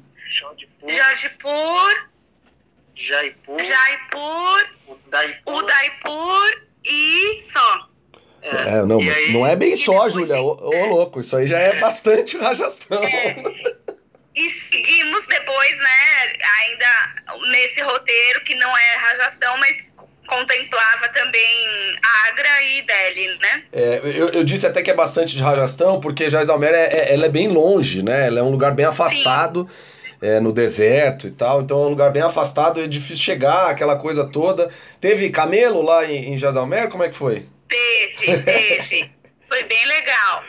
Jodhpur, 0.85 2.09
Jaipur, 2.93 3.59
Jaipur, 3.61 4.67
Udaipur, 4.87 5.63
Udaipur 5.63 6.61
e 6.83 7.39
só. 7.41 7.89
É, 8.43 8.83
não, 8.85 8.99
mas 8.99 9.17
aí, 9.17 9.33
não 9.33 9.47
é 9.47 9.55
bem 9.55 9.75
só, 9.75 10.09
Júlia. 10.09 10.41
Ô, 10.41 10.59
ô, 10.61 10.85
louco, 10.87 11.21
isso 11.21 11.35
aí 11.35 11.47
já 11.47 11.59
é, 11.59 11.77
é. 11.77 11.79
bastante 11.79 12.37
Rajastão. 12.37 13.01
É. 13.01 13.43
E 14.35 14.49
seguimos 14.49 15.25
depois, 15.27 15.77
né, 15.77 16.33
ainda 16.61 17.51
nesse 17.51 17.81
roteiro 17.81 18.43
que 18.43 18.55
não 18.55 18.77
é 18.77 18.95
Rajastão, 18.95 19.55
mas 19.57 19.93
contemplava 20.27 21.07
também 21.09 21.67
Agra 22.27 22.63
e 22.63 22.81
Delhi, 22.81 23.37
né? 23.39 23.63
É, 23.71 24.01
eu, 24.03 24.29
eu 24.29 24.43
disse 24.43 24.65
até 24.65 24.81
que 24.81 24.89
é 24.89 24.93
bastante 24.93 25.35
de 25.35 25.43
Rajastão, 25.43 25.99
porque 25.99 26.29
Jaisalmer 26.29 26.73
é, 26.73 26.85
é, 26.85 27.13
ela 27.13 27.25
é 27.25 27.29
bem 27.29 27.47
longe, 27.47 28.01
né? 28.01 28.27
Ela 28.27 28.39
é 28.39 28.43
um 28.43 28.51
lugar 28.51 28.73
bem 28.73 28.85
afastado. 28.85 29.69
É, 30.21 30.39
no 30.39 30.53
deserto 30.53 31.27
e 31.27 31.31
tal, 31.31 31.63
então 31.63 31.83
é 31.83 31.85
um 31.85 31.89
lugar 31.89 32.09
bem 32.09 32.21
afastado, 32.21 32.81
é 32.81 32.87
difícil 32.87 33.21
chegar, 33.21 33.69
aquela 33.69 33.97
coisa 33.97 34.23
toda. 34.23 34.69
Teve 35.01 35.29
camelo 35.29 35.81
lá 35.81 36.05
em, 36.05 36.33
em 36.33 36.37
Jaisalmer? 36.37 36.87
Como 36.87 37.03
é 37.03 37.09
que 37.09 37.15
foi? 37.15 37.45
Teve, 37.73 38.43
teve. 38.43 39.11
Foi 39.49 39.63
bem 39.63 39.85
legal. 39.85 40.43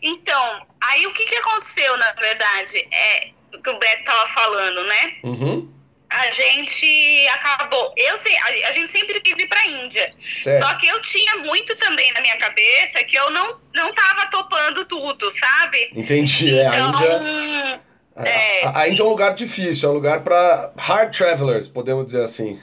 Então, 0.00 0.66
aí 0.80 1.06
o 1.06 1.12
que, 1.12 1.24
que 1.24 1.34
aconteceu, 1.36 1.96
na 1.96 2.12
verdade? 2.12 2.88
É 2.92 3.30
o 3.54 3.62
que 3.62 3.70
o 3.70 3.78
Beto 3.78 4.04
tava 4.04 4.26
falando, 4.28 4.84
né? 4.84 5.14
Uhum. 5.24 5.72
A 6.08 6.30
gente 6.30 7.28
acabou. 7.28 7.92
Eu 7.96 8.18
sei, 8.18 8.36
a, 8.36 8.68
a, 8.68 8.72
gente 8.72 8.92
sempre 8.92 9.20
quis 9.20 9.38
ir 9.38 9.48
pra 9.48 9.66
Índia. 9.66 10.12
Certo. 10.42 10.64
Só 10.64 10.74
que 10.74 10.86
eu 10.86 11.00
tinha 11.02 11.36
muito 11.38 11.74
também 11.76 12.12
na 12.12 12.20
minha 12.20 12.36
cabeça 12.38 13.02
que 13.04 13.16
eu 13.16 13.30
não, 13.30 13.60
não 13.74 13.94
tava 13.94 14.26
topando 14.26 14.84
tudo, 14.84 15.30
sabe? 15.30 15.90
Entendi. 15.94 16.50
Então, 16.50 16.62
é, 16.62 16.76
a 16.76 16.80
Índia. 16.80 17.80
É... 18.16 18.64
A, 18.66 18.78
a 18.80 18.88
Índia 18.88 19.02
é 19.02 19.04
um 19.04 19.08
lugar 19.08 19.34
difícil, 19.34 19.88
é 19.88 19.92
um 19.92 19.94
lugar 19.94 20.22
para 20.22 20.72
hard 20.76 21.16
travelers, 21.16 21.66
podemos 21.66 22.06
dizer 22.06 22.22
assim. 22.24 22.60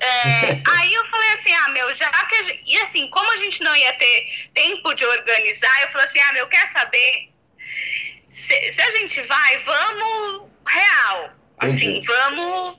É, 0.00 0.50
aí 0.78 0.94
eu 0.94 1.04
falei 1.06 1.15
assim, 1.46 1.54
ah, 1.54 1.68
meu, 1.70 1.94
já 1.94 2.10
que. 2.10 2.42
Gente, 2.42 2.62
e 2.66 2.78
assim, 2.78 3.08
como 3.08 3.32
a 3.32 3.36
gente 3.36 3.62
não 3.62 3.74
ia 3.74 3.92
ter 3.94 4.50
tempo 4.52 4.92
de 4.94 5.04
organizar, 5.04 5.82
eu 5.82 5.90
falei 5.90 6.08
assim, 6.08 6.18
ah, 6.18 6.32
meu, 6.32 6.46
quer 6.48 6.66
saber? 6.68 7.30
Se, 8.28 8.72
se 8.72 8.82
a 8.82 8.90
gente 8.90 9.20
vai, 9.22 9.56
vamos 9.58 10.48
real. 10.66 11.30
Assim, 11.58 12.00
vamos. 12.04 12.78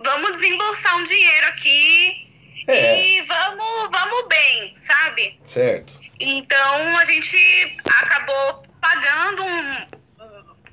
Vamos 0.00 0.32
desembolsar 0.32 0.96
um 0.96 1.02
dinheiro 1.02 1.46
aqui 1.48 2.30
é. 2.68 3.16
e 3.16 3.22
vamos, 3.22 3.90
vamos 3.90 4.28
bem, 4.28 4.74
sabe? 4.76 5.40
Certo. 5.44 5.98
Então 6.20 6.98
a 6.98 7.04
gente 7.04 7.76
acabou 7.84 8.62
pagando 8.80 9.44
um 9.44 9.88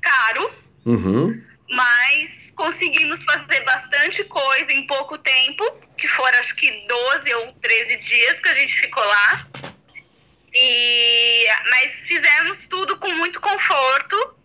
caro, 0.00 0.54
uhum. 0.84 1.42
mas 1.70 2.45
conseguimos 2.56 3.22
fazer 3.22 3.60
bastante 3.60 4.24
coisa 4.24 4.72
em 4.72 4.86
pouco 4.86 5.18
tempo, 5.18 5.64
que 5.96 6.08
foram 6.08 6.38
acho 6.38 6.54
que 6.56 6.86
12 6.88 7.34
ou 7.34 7.52
13 7.52 7.96
dias 7.98 8.40
que 8.40 8.48
a 8.48 8.54
gente 8.54 8.80
ficou 8.80 9.04
lá. 9.04 9.46
E, 10.52 11.46
mas 11.70 11.92
fizemos 12.06 12.58
tudo 12.68 12.98
com 12.98 13.12
muito 13.14 13.40
conforto 13.40 14.36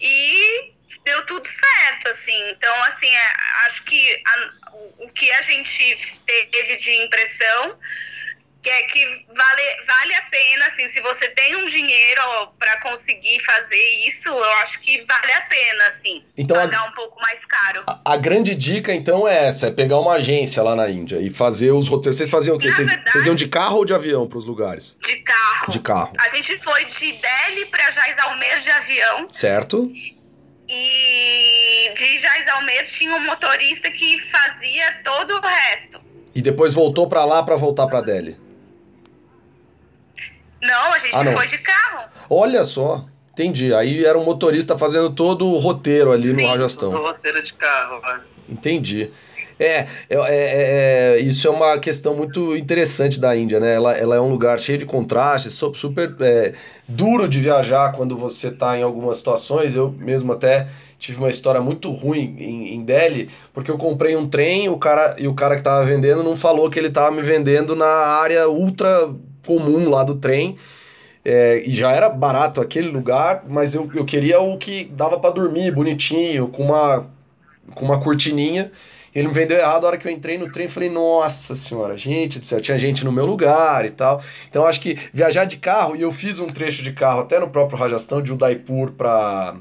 e 0.00 0.72
deu 1.04 1.26
tudo 1.26 1.46
certo, 1.46 2.08
assim. 2.08 2.50
Então, 2.50 2.82
assim, 2.84 3.14
é, 3.14 3.32
acho 3.66 3.82
que 3.84 4.22
a, 4.26 4.52
o 4.98 5.10
que 5.10 5.30
a 5.30 5.42
gente 5.42 6.20
teve 6.26 6.76
de 6.76 7.04
impressão 7.04 7.78
que 8.68 8.70
é 8.70 8.82
que 8.82 9.24
vale, 9.34 9.62
vale 9.86 10.14
a 10.14 10.22
pena, 10.22 10.66
assim, 10.66 10.86
se 10.88 11.00
você 11.00 11.28
tem 11.30 11.56
um 11.56 11.66
dinheiro 11.66 12.20
para 12.58 12.78
conseguir 12.80 13.40
fazer 13.40 13.82
isso, 14.06 14.28
eu 14.28 14.50
acho 14.62 14.80
que 14.80 15.04
vale 15.08 15.32
a 15.32 15.40
pena, 15.42 15.86
assim, 15.86 16.22
então, 16.36 16.56
pagar 16.56 16.80
a, 16.80 16.86
um 16.86 16.92
pouco 16.92 17.20
mais 17.20 17.42
caro. 17.46 17.84
A, 17.86 18.00
a, 18.04 18.16
grande 18.16 18.54
dica, 18.54 18.92
então, 18.92 19.26
é 19.26 19.46
essa, 19.46 19.68
é 19.68 19.70
pegar 19.70 19.98
uma 19.98 20.14
agência 20.14 20.62
lá 20.62 20.76
na 20.76 20.88
Índia 20.90 21.18
e 21.18 21.30
fazer 21.30 21.70
os 21.72 21.88
roteiros. 21.88 22.16
Vocês 22.16 22.28
faziam 22.28 22.56
o 22.56 22.58
quê? 22.58 22.70
Vocês, 22.70 22.88
verdade, 22.88 23.10
vocês 23.10 23.26
iam 23.26 23.34
de 23.34 23.48
carro 23.48 23.78
ou 23.78 23.84
de 23.84 23.94
avião 23.94 24.28
para 24.28 24.38
os 24.38 24.44
lugares? 24.44 24.96
De 25.02 25.16
carro. 25.16 25.72
De 25.72 25.78
carro. 25.80 26.12
A 26.18 26.28
gente 26.28 26.58
foi 26.62 26.84
de 26.84 27.12
Delhi 27.12 27.66
para 27.70 27.90
Jaisalmer 27.90 28.58
de 28.58 28.70
avião. 28.70 29.32
Certo. 29.32 29.90
E 30.68 31.92
de 31.96 32.18
Jaisalmer 32.18 32.86
tinha 32.86 33.14
um 33.14 33.24
motorista 33.24 33.90
que 33.90 34.20
fazia 34.24 35.02
todo 35.02 35.36
o 35.36 35.40
resto. 35.40 36.00
E 36.34 36.42
depois 36.42 36.74
voltou 36.74 37.08
para 37.08 37.24
lá 37.24 37.42
para 37.42 37.56
voltar 37.56 37.86
para 37.86 38.02
Delhi. 38.02 38.47
Não, 40.68 40.92
a 40.92 40.98
gente 40.98 41.16
ah, 41.16 41.24
não. 41.24 41.32
foi 41.32 41.46
de 41.46 41.58
carro. 41.58 42.08
Olha 42.28 42.62
só. 42.62 43.06
Entendi. 43.32 43.72
Aí 43.72 44.04
era 44.04 44.18
um 44.18 44.24
motorista 44.24 44.76
fazendo 44.76 45.10
todo 45.10 45.46
o 45.46 45.58
roteiro 45.58 46.12
ali 46.12 46.34
Sim, 46.34 46.42
no 46.42 46.48
Rajastão. 46.48 46.90
Todo 46.90 47.02
o 47.02 47.06
roteiro 47.06 47.42
de 47.42 47.52
carro. 47.54 48.00
Mas... 48.02 48.28
Entendi. 48.48 49.10
É, 49.60 49.86
é, 50.08 50.16
é, 50.16 51.16
é, 51.16 51.18
isso 51.18 51.46
é 51.48 51.50
uma 51.50 51.78
questão 51.78 52.14
muito 52.14 52.56
interessante 52.56 53.20
da 53.20 53.36
Índia, 53.36 53.58
né? 53.58 53.74
Ela, 53.74 53.92
ela 53.96 54.16
é 54.16 54.20
um 54.20 54.30
lugar 54.30 54.60
cheio 54.60 54.78
de 54.78 54.86
contrastes, 54.86 55.54
super 55.54 56.14
é, 56.20 56.54
duro 56.86 57.28
de 57.28 57.40
viajar 57.40 57.92
quando 57.92 58.16
você 58.16 58.48
está 58.48 58.78
em 58.78 58.82
algumas 58.82 59.16
situações. 59.16 59.74
Eu 59.74 59.90
mesmo 59.90 60.32
até 60.32 60.68
tive 60.98 61.18
uma 61.18 61.28
história 61.28 61.60
muito 61.60 61.90
ruim 61.90 62.36
em, 62.38 62.74
em 62.74 62.84
Delhi, 62.84 63.30
porque 63.52 63.70
eu 63.70 63.78
comprei 63.78 64.16
um 64.16 64.28
trem 64.28 64.68
o 64.68 64.78
cara, 64.78 65.16
e 65.18 65.26
o 65.26 65.34
cara 65.34 65.54
que 65.54 65.60
estava 65.60 65.84
vendendo 65.84 66.22
não 66.22 66.36
falou 66.36 66.70
que 66.70 66.78
ele 66.78 66.88
estava 66.88 67.10
me 67.10 67.22
vendendo 67.22 67.74
na 67.74 67.86
área 67.86 68.48
ultra 68.48 69.08
comum 69.46 69.88
lá 69.88 70.04
do 70.04 70.16
trem. 70.16 70.56
É, 71.24 71.62
e 71.66 71.72
já 71.74 71.92
era 71.92 72.08
barato 72.08 72.60
aquele 72.60 72.88
lugar, 72.88 73.44
mas 73.48 73.74
eu, 73.74 73.90
eu 73.94 74.04
queria 74.04 74.40
o 74.40 74.56
que 74.56 74.84
dava 74.84 75.18
para 75.18 75.30
dormir 75.30 75.74
bonitinho, 75.74 76.48
com 76.48 76.64
uma, 76.64 77.06
com 77.74 77.84
uma 77.84 78.00
cortininha. 78.00 78.70
Ele 79.14 79.28
me 79.28 79.34
vendeu 79.34 79.58
errado 79.58 79.84
a 79.84 79.88
hora 79.88 79.98
que 79.98 80.06
eu 80.06 80.12
entrei 80.12 80.38
no 80.38 80.50
trem 80.52 80.68
falei, 80.68 80.88
nossa 80.88 81.56
senhora, 81.56 81.96
gente 81.98 82.38
do 82.38 82.46
céu, 82.46 82.60
tinha 82.60 82.78
gente 82.78 83.04
no 83.04 83.10
meu 83.10 83.26
lugar 83.26 83.84
e 83.84 83.90
tal. 83.90 84.22
Então 84.48 84.64
acho 84.64 84.80
que 84.80 84.98
viajar 85.12 85.44
de 85.44 85.56
carro, 85.56 85.96
e 85.96 86.02
eu 86.02 86.12
fiz 86.12 86.38
um 86.38 86.46
trecho 86.46 86.82
de 86.82 86.92
carro 86.92 87.20
até 87.20 87.38
no 87.38 87.48
próprio 87.48 87.78
Rajastão, 87.78 88.22
de 88.22 88.32
Udaipur 88.32 88.92
para 88.92 89.56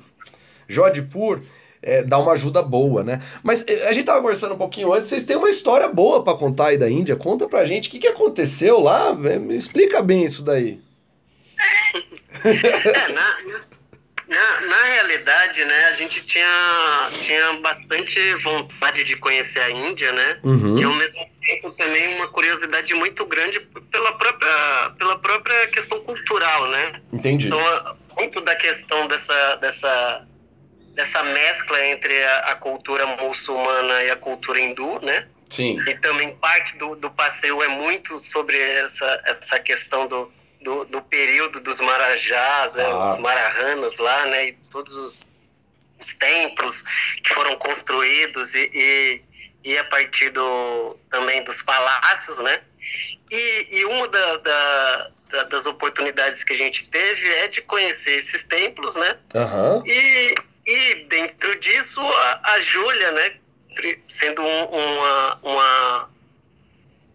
Jodhpur, 0.69 1.41
é, 1.87 2.03
dá 2.03 2.19
uma 2.19 2.33
ajuda 2.33 2.61
boa, 2.61 3.01
né? 3.01 3.21
Mas 3.41 3.63
é, 3.65 3.87
a 3.87 3.93
gente 3.93 4.05
tava 4.05 4.21
conversando 4.21 4.53
um 4.55 4.57
pouquinho 4.57 4.91
antes, 4.93 5.09
vocês 5.09 5.23
têm 5.23 5.37
uma 5.37 5.49
história 5.49 5.87
boa 5.87 6.21
para 6.21 6.37
contar 6.37 6.67
aí 6.67 6.77
da 6.77 6.89
Índia. 6.89 7.15
Conta 7.15 7.47
pra 7.47 7.65
gente 7.65 7.87
o 7.87 7.91
que, 7.91 7.99
que 7.99 8.07
aconteceu 8.07 8.77
lá, 8.77 9.13
me 9.15 9.55
explica 9.55 10.01
bem 10.01 10.25
isso 10.25 10.43
daí. 10.43 10.81
É, 12.43 13.11
na, 13.13 13.37
na, 14.27 14.61
na, 14.67 14.83
realidade, 14.83 15.63
né, 15.63 15.85
a 15.85 15.93
gente 15.95 16.25
tinha, 16.27 17.09
tinha 17.21 17.53
bastante 17.53 18.33
vontade 18.35 19.03
de 19.03 19.15
conhecer 19.15 19.59
a 19.59 19.71
Índia, 19.71 20.11
né? 20.11 20.39
Uhum. 20.43 20.77
E 20.77 20.83
ao 20.83 20.93
mesmo 20.93 21.25
tempo 21.41 21.71
também 21.71 22.15
uma 22.15 22.27
curiosidade 22.27 22.93
muito 22.93 23.25
grande 23.25 23.59
pela 23.59 24.11
própria, 24.17 24.91
pela 24.99 25.17
própria 25.19 25.67
questão 25.67 25.99
cultural, 26.01 26.67
né? 26.69 26.93
Entendi. 27.13 27.47
Então, 27.47 27.59
muito 28.17 28.41
da 28.41 28.55
questão 28.55 29.07
dessa, 29.07 29.55
dessa, 29.55 30.26
dessa 30.97 31.23
mescla 31.23 31.85
entre 31.85 32.23
a, 32.23 32.39
a 32.39 32.55
cultura 32.55 33.05
muçulmana 33.05 34.03
e 34.03 34.09
a 34.09 34.15
cultura 34.15 34.59
hindu, 34.59 34.99
né? 35.01 35.27
Sim. 35.47 35.79
E 35.87 35.95
também 35.99 36.35
parte 36.37 36.75
do, 36.77 36.95
do 36.95 37.11
passeio 37.11 37.61
é 37.61 37.67
muito 37.67 38.17
sobre 38.17 38.59
essa, 38.59 39.21
essa 39.27 39.59
questão 39.59 40.07
do, 40.07 40.33
do, 40.61 40.85
do 40.85 41.01
período 41.03 41.61
dos 41.61 41.79
marajás, 41.79 42.73
né, 42.73 42.83
ah. 42.83 43.13
os 43.13 43.19
marahanas 43.19 43.95
lá, 43.99 44.25
né? 44.25 44.47
E 44.47 44.53
todos 44.71 44.95
os, 44.95 45.27
os 46.01 46.17
templos 46.17 46.81
que 47.23 47.31
foram 47.31 47.55
construídos 47.57 48.55
e, 48.55 48.69
e, 48.73 49.23
e, 49.65 49.77
a 49.77 49.83
partir 49.83 50.31
do, 50.31 50.99
também 51.11 51.43
dos 51.43 51.61
palácios, 51.61 52.39
né? 52.39 52.59
E, 53.29 53.77
e 53.77 53.85
uma 53.85 54.07
da, 54.07 54.37
da, 54.37 55.43
das 55.43 55.65
oportunidades 55.67 56.43
que 56.43 56.53
a 56.53 56.57
gente 56.57 56.89
teve 56.89 57.27
é 57.35 57.47
de 57.47 57.61
conhecer 57.61 58.15
esses 58.15 58.47
templos, 58.47 58.95
né? 58.95 59.15
Uhum. 59.35 59.83
E, 59.85 60.33
e 60.67 60.95
dentro 61.05 61.57
disso, 61.59 62.01
a, 62.01 62.53
a 62.53 62.59
Júlia, 62.59 63.11
né? 63.13 63.35
Sendo 64.07 64.41
um, 64.41 64.65
uma, 64.65 65.39
uma, 65.41 66.09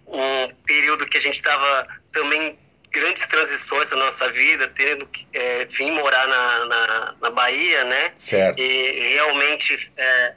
um 0.06 0.54
período 0.64 1.06
que 1.06 1.18
a 1.18 1.21
gente 1.21 1.35
estava 1.35 1.87
também 2.11 2.59
grandes 2.90 3.26
transições 3.26 3.90
na 3.90 3.97
nossa 3.97 4.30
vida, 4.30 4.68
tendo 4.68 5.06
que 5.06 5.26
é, 5.35 5.66
vir 5.66 5.90
morar 5.90 6.26
na, 6.26 6.64
na, 6.66 7.16
na, 7.21 7.30
Bahia, 7.30 7.85
né? 7.85 8.12
Certo. 8.16 8.59
E 8.59 9.09
realmente 9.14 9.92
é, 9.99 10.35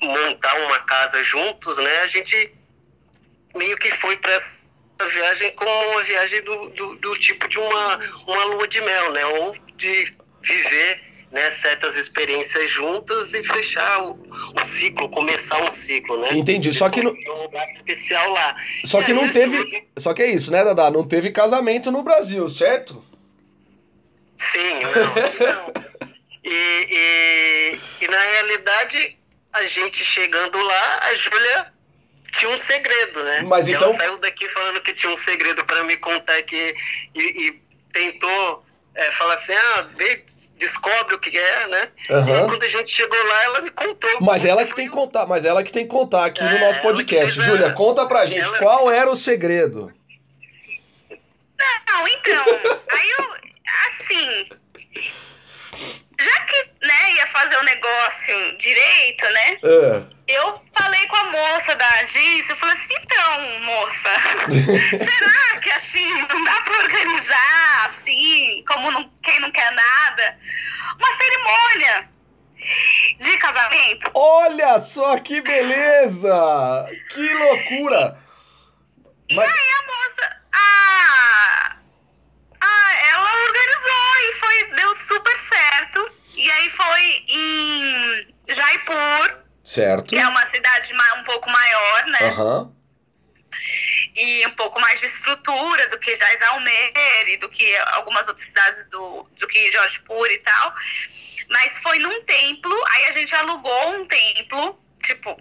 montar 0.00 0.54
uma 0.62 0.78
casa 0.80 1.22
juntos, 1.22 1.76
né? 1.76 2.00
A 2.00 2.06
gente 2.06 2.54
meio 3.54 3.76
que 3.76 3.90
foi 3.90 4.16
para 4.16 4.32
essa 4.32 5.06
viagem 5.10 5.50
como 5.54 5.70
uma 5.90 6.02
viagem 6.04 6.42
do, 6.42 6.68
do, 6.70 6.96
do, 6.96 7.18
tipo 7.18 7.46
de 7.48 7.58
uma, 7.58 7.98
uma 8.26 8.44
lua 8.44 8.66
de 8.66 8.80
mel, 8.80 9.12
né? 9.12 9.26
Ou 9.26 9.56
de 9.76 10.14
viver 10.40 11.08
né, 11.30 11.50
certas 11.50 11.94
experiências 11.96 12.70
juntas 12.70 13.32
e 13.34 13.42
fechar 13.42 14.04
o, 14.04 14.12
o, 14.12 14.64
ciclo, 14.64 15.08
começar 15.10 15.62
um 15.62 15.70
ciclo, 15.70 16.18
né? 16.20 16.32
Entendi. 16.32 16.72
Só 16.72 16.88
que 16.88 17.02
não. 17.02 17.12
Um 17.12 17.42
lugar 17.42 17.70
especial 17.72 18.30
lá. 18.30 18.54
Só 18.84 19.00
e 19.00 19.04
que 19.04 19.12
não 19.12 19.28
teve. 19.30 19.86
Só 19.98 20.14
que 20.14 20.22
é 20.22 20.30
isso, 20.30 20.50
né, 20.50 20.64
Dada? 20.64 20.90
Não 20.90 21.06
teve 21.06 21.30
casamento 21.30 21.90
no 21.90 22.02
Brasil, 22.02 22.48
certo? 22.48 23.04
Sim, 24.36 24.80
não. 24.80 25.46
não. 25.46 25.88
E, 26.44 26.86
e, 26.90 28.04
e 28.04 28.08
na 28.08 28.20
realidade, 28.20 29.18
a 29.52 29.66
gente 29.66 30.02
chegando 30.02 30.58
lá, 30.62 30.98
a 31.02 31.14
Júlia 31.14 31.72
tinha 32.32 32.50
um 32.50 32.56
segredo, 32.56 33.22
né? 33.22 33.42
Mas 33.42 33.68
então... 33.68 33.88
Ela 33.88 33.98
saiu 33.98 34.18
daqui 34.18 34.48
falando 34.50 34.80
que 34.80 34.94
tinha 34.94 35.12
um 35.12 35.16
segredo 35.16 35.64
para 35.64 35.84
me 35.84 35.96
contar 35.96 36.40
que 36.42 36.74
e, 37.14 37.48
e 37.48 37.62
tentou 37.92 38.64
é, 38.94 39.10
falar 39.12 39.34
assim, 39.34 39.52
ah, 39.52 39.86
descobre 40.58 41.14
o 41.14 41.18
que 41.18 41.36
é, 41.36 41.66
né? 41.68 41.92
Uhum. 42.10 42.44
E 42.44 42.48
quando 42.48 42.62
a 42.62 42.68
gente 42.68 42.92
chegou 42.92 43.22
lá, 43.22 43.44
ela 43.44 43.60
me 43.60 43.70
contou. 43.70 44.20
Mas 44.20 44.44
ela 44.44 44.66
que 44.66 44.74
tem 44.74 44.88
que 44.88 44.94
contar, 44.94 45.26
mas 45.26 45.44
ela 45.44 45.62
que 45.62 45.72
tem 45.72 45.84
que 45.84 45.90
contar 45.90 46.26
aqui 46.26 46.42
é, 46.42 46.50
no 46.50 46.58
nosso 46.66 46.82
podcast. 46.82 47.40
Júlia, 47.40 47.72
conta 47.72 48.06
pra 48.06 48.26
gente 48.26 48.42
ela... 48.42 48.58
qual 48.58 48.90
era 48.90 49.10
o 49.10 49.16
segredo. 49.16 49.92
Não, 51.08 52.08
então, 52.08 52.44
aí 52.90 53.10
eu, 53.18 53.34
assim, 53.88 54.48
já 56.20 56.40
que, 56.46 56.70
né, 56.82 57.12
ia 57.12 57.26
fazer 57.28 57.56
o 57.56 57.62
negócio 57.62 58.56
direito, 58.58 59.24
né? 59.30 59.58
É. 59.62 60.02
Eu 60.26 60.60
falei 60.76 61.06
com 61.06 61.16
a 61.16 61.24
moça 61.24 61.74
da 61.76 61.88
agência, 62.00 62.50
eu 62.52 62.56
falei 62.56 62.76
assim, 62.76 62.94
então, 63.00 63.60
moça, 63.60 64.08
será 65.18 65.60
que 65.60 65.70
assim, 65.70 66.12
não 66.12 66.44
dá 66.44 66.60
pra 66.62 66.78
organizar 66.78 67.86
assim, 67.86 68.64
como 68.66 68.90
não, 68.90 69.10
quem 69.22 69.40
não 69.40 69.50
quer 69.50 69.70
nada, 69.70 70.38
uma 70.98 71.16
cerimônia 71.16 72.08
de 73.20 73.38
casamento? 73.38 74.10
Olha 74.14 74.78
só 74.80 75.18
que 75.20 75.40
beleza! 75.40 76.86
Que 77.10 77.34
loucura! 77.34 78.18
E 79.28 79.34
Mas... 79.34 79.50
aí 79.50 79.70
a 79.70 79.82
moça, 79.86 80.42
ah, 80.52 81.77
ela 82.88 83.44
organizou 83.44 84.16
e 84.20 84.32
foi, 84.34 84.64
deu 84.76 84.96
super 84.96 85.40
certo. 85.48 86.12
E 86.34 86.50
aí 86.50 86.70
foi 86.70 87.24
em 87.28 88.34
Jaipur. 88.48 89.44
Certo. 89.64 90.08
Que 90.08 90.18
é 90.18 90.26
uma 90.26 90.46
cidade 90.50 90.94
um 91.18 91.24
pouco 91.24 91.50
maior, 91.50 92.06
né? 92.06 92.30
Uhum. 92.30 92.74
E 94.14 94.46
um 94.46 94.50
pouco 94.52 94.80
mais 94.80 95.00
de 95.00 95.06
estrutura 95.06 95.88
do 95.88 95.98
que 95.98 96.14
Jaisalmer 96.14 97.28
e 97.28 97.36
do 97.38 97.48
que 97.48 97.76
algumas 97.92 98.26
outras 98.26 98.46
cidades 98.46 98.88
do, 98.88 99.28
do 99.38 99.46
que 99.46 99.70
Jodhpur 99.70 100.30
e 100.30 100.38
tal. 100.38 100.74
Mas 101.50 101.78
foi 101.78 101.98
num 101.98 102.22
templo, 102.24 102.84
aí 102.88 103.06
a 103.06 103.12
gente 103.12 103.34
alugou 103.34 103.94
um 103.94 104.06
templo, 104.06 104.80
tipo, 105.02 105.36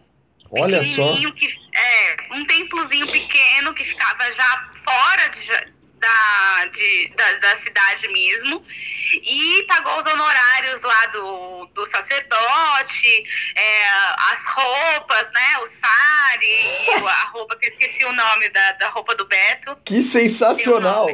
Olha 0.52 0.82
só. 0.84 1.14
Que, 1.34 1.48
é, 1.76 2.18
um 2.32 2.46
templozinho 2.46 3.08
pequeno 3.12 3.74
que 3.74 3.84
ficava 3.84 4.32
já 4.32 4.72
fora 4.84 5.30
de, 5.30 5.74
da, 6.00 6.66
de, 6.74 7.12
da, 7.16 7.32
da, 7.40 7.56
cidade 7.58 8.08
mesmo 8.10 8.64
e 9.14 9.64
pagou 9.68 9.98
os 9.98 10.06
honorários 10.06 10.82
lá 10.82 11.06
do, 11.08 11.66
do 11.74 11.86
sacerdote, 11.86 13.24
é, 13.56 13.88
as 13.88 14.46
roupas, 14.46 15.32
né? 15.32 15.58
O 15.60 15.68
sari, 15.68 17.08
a 17.08 17.24
roupa 17.32 17.58
que 17.58 17.68
eu 17.68 17.72
esqueci 17.72 18.06
o 18.06 18.14
nome 18.14 18.50
da, 18.50 18.72
da 18.74 18.90
roupa 18.90 19.16
do 19.16 19.26
Beto. 19.26 19.76
Que 19.86 20.02
sensacional! 20.02 21.08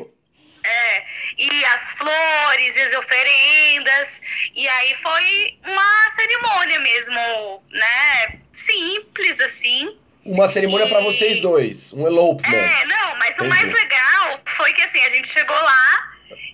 É, 0.65 1.05
e 1.37 1.65
as 1.65 1.81
flores, 1.97 2.77
as 2.77 2.91
oferendas, 2.93 4.07
e 4.53 4.65
aí 4.65 4.95
foi 4.95 5.59
uma 5.65 6.09
cerimônia 6.15 6.79
mesmo, 6.79 7.63
né? 7.69 8.39
Simples 8.53 9.39
assim 9.41 10.02
uma 10.25 10.47
cerimônia 10.47 10.85
e... 10.85 10.89
para 10.89 11.01
vocês 11.01 11.39
dois, 11.39 11.93
um 11.93 12.07
elopement. 12.07 12.53
É, 12.53 12.85
não, 12.85 13.15
mas 13.17 13.31
Entendi. 13.31 13.45
o 13.45 13.49
mais 13.49 13.71
legal 13.71 14.41
foi 14.45 14.73
que 14.73 14.81
assim, 14.81 15.03
a 15.03 15.09
gente 15.09 15.27
chegou 15.27 15.55
lá 15.55 16.13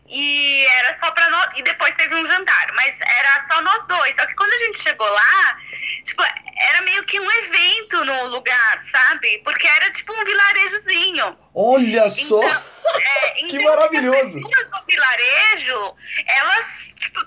e 0.09 0.65
era 0.65 0.97
só 0.97 1.11
pra 1.11 1.29
nós. 1.29 1.49
E 1.55 1.63
depois 1.63 1.93
teve 1.93 2.15
um 2.15 2.25
jantar, 2.25 2.71
mas 2.73 2.95
era 2.99 3.47
só 3.47 3.61
nós 3.61 3.87
dois. 3.87 4.15
Só 4.15 4.25
que 4.25 4.35
quando 4.35 4.53
a 4.53 4.57
gente 4.57 4.81
chegou 4.81 5.07
lá, 5.07 5.59
tipo, 6.03 6.23
era 6.69 6.81
meio 6.81 7.03
que 7.05 7.19
um 7.19 7.31
evento 7.31 8.03
no 8.05 8.27
lugar, 8.27 8.83
sabe? 8.91 9.39
Porque 9.43 9.67
era 9.67 9.91
tipo 9.91 10.11
um 10.13 10.23
vilarejozinho. 10.23 11.37
Olha 11.53 12.09
só! 12.09 12.39
Então, 12.39 12.63
é, 12.95 13.31
que 13.49 13.55
então, 13.55 13.63
maravilhoso! 13.63 14.17
As 14.19 14.33
pessoas 14.33 14.69
do 14.69 14.85
vilarejo, 14.87 15.95
elas, 16.27 16.65
tipo, 16.99 17.19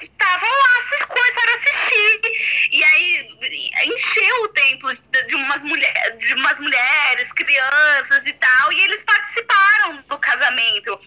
estavam 0.00 0.48
lá, 0.48 1.06
começaram 1.06 1.52
a 1.52 1.56
assistir. 1.56 2.68
E 2.72 2.84
aí 2.84 3.38
encheu 3.86 4.44
o 4.44 4.48
templo 4.48 4.92
de 5.26 5.34
umas, 5.34 5.62
mulher, 5.62 6.16
de 6.18 6.34
umas 6.34 6.58
mulheres, 6.58 7.32
crianças 7.32 8.26
e 8.26 8.32
tal, 8.34 8.72
e 8.72 8.80
eles 8.80 9.02
participaram 9.02 10.02
do 10.08 10.18
casamento. 10.18 10.98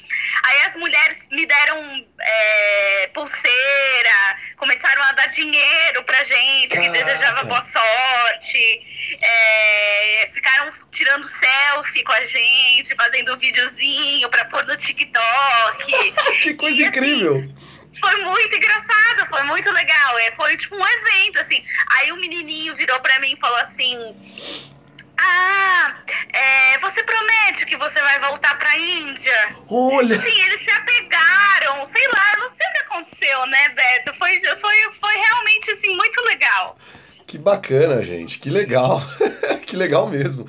Aí 0.44 0.64
as 0.64 0.76
mulheres 0.76 1.28
me 1.32 1.46
deram 1.46 2.08
é, 2.20 3.10
pulseira, 3.14 4.38
começaram 4.58 5.04
a 5.04 5.12
dar 5.14 5.28
dinheiro 5.28 6.04
pra 6.04 6.24
gente, 6.24 6.70
que 6.70 6.90
desejava 6.90 7.44
boa 7.44 7.62
sorte. 7.62 9.18
é, 9.22 10.30
ficaram 10.34 10.70
tirando 10.92 11.24
selfie 11.24 12.04
com 12.04 12.12
a 12.12 12.22
gente, 12.22 12.96
fazendo 12.96 13.38
videozinho 13.38 14.30
pra 14.30 14.46
pôr 14.46 14.66
no 14.66 14.78
TikTok. 14.78 16.14
que 16.44 16.54
coisa 16.56 16.82
e, 16.82 16.84
assim, 16.84 16.90
incrível! 16.90 17.38
Assim, 17.38 17.62
foi 18.02 18.16
muito 18.24 18.56
engraçado, 18.56 19.30
foi 19.30 19.44
muito 19.44 19.72
legal. 19.72 20.20
É, 20.20 20.32
foi 20.32 20.58
tipo 20.58 20.76
um 20.76 20.88
evento, 20.88 21.40
assim. 21.40 21.64
Aí 21.98 22.12
o 22.12 22.18
menininho 22.18 22.76
virou 22.76 23.00
pra 23.00 23.20
mim 23.20 23.34
e 23.34 23.40
falou 23.40 23.58
assim: 23.60 23.96
ah, 25.18 25.96
é, 26.34 26.80
você 26.80 27.04
promete 27.04 27.66
que 27.68 27.78
você 27.78 28.02
vai 28.02 28.20
voltar 28.20 28.58
pra 28.58 28.76
Índia? 28.76 29.56
Olha! 30.12 30.22
Sim, 30.22 30.42
eles 30.44 30.64
se 30.64 30.72
apegaram, 30.72 31.86
sei 31.86 32.08
lá, 32.08 32.34
eu 32.34 32.40
não 32.40 32.50
sei 32.50 32.68
o 32.68 32.72
que 32.72 32.78
aconteceu, 32.80 33.46
né, 33.48 33.70
Beto? 33.70 34.14
Foi, 34.18 34.38
foi, 34.40 34.76
foi 35.00 35.16
realmente, 35.16 35.72
assim, 35.72 35.96
muito 35.96 36.22
legal. 36.26 36.78
Que 37.26 37.38
bacana, 37.38 38.04
gente, 38.04 38.40
que 38.40 38.50
legal. 38.50 39.02
que 39.66 39.76
legal 39.76 40.10
mesmo. 40.10 40.46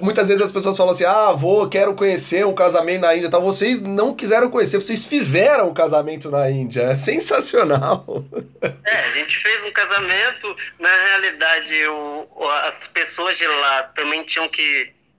Muitas 0.00 0.28
vezes 0.28 0.44
as 0.44 0.52
pessoas 0.52 0.76
falam 0.76 0.92
assim: 0.92 1.04
ah, 1.04 1.32
vou, 1.32 1.68
quero 1.68 1.94
conhecer 1.94 2.44
um 2.44 2.54
casamento 2.54 3.00
na 3.00 3.16
Índia. 3.16 3.30
Tal. 3.30 3.42
Vocês 3.42 3.80
não 3.80 4.14
quiseram 4.14 4.50
conhecer, 4.50 4.76
vocês 4.76 5.06
fizeram 5.06 5.68
o 5.68 5.70
um 5.70 5.74
casamento 5.74 6.30
na 6.30 6.50
Índia. 6.50 6.82
É 6.82 6.96
sensacional. 6.96 8.04
É, 8.86 8.98
a 8.98 9.12
gente 9.12 9.38
fez 9.38 9.64
um 9.64 9.72
casamento. 9.72 10.56
Na 10.78 10.88
realidade, 10.88 11.86
o, 11.86 12.28
as 12.68 12.86
pessoas 12.88 13.36
de 13.36 13.46
lá 13.46 13.84
também 13.94 14.22
tinham 14.24 14.48
que, 14.48 14.62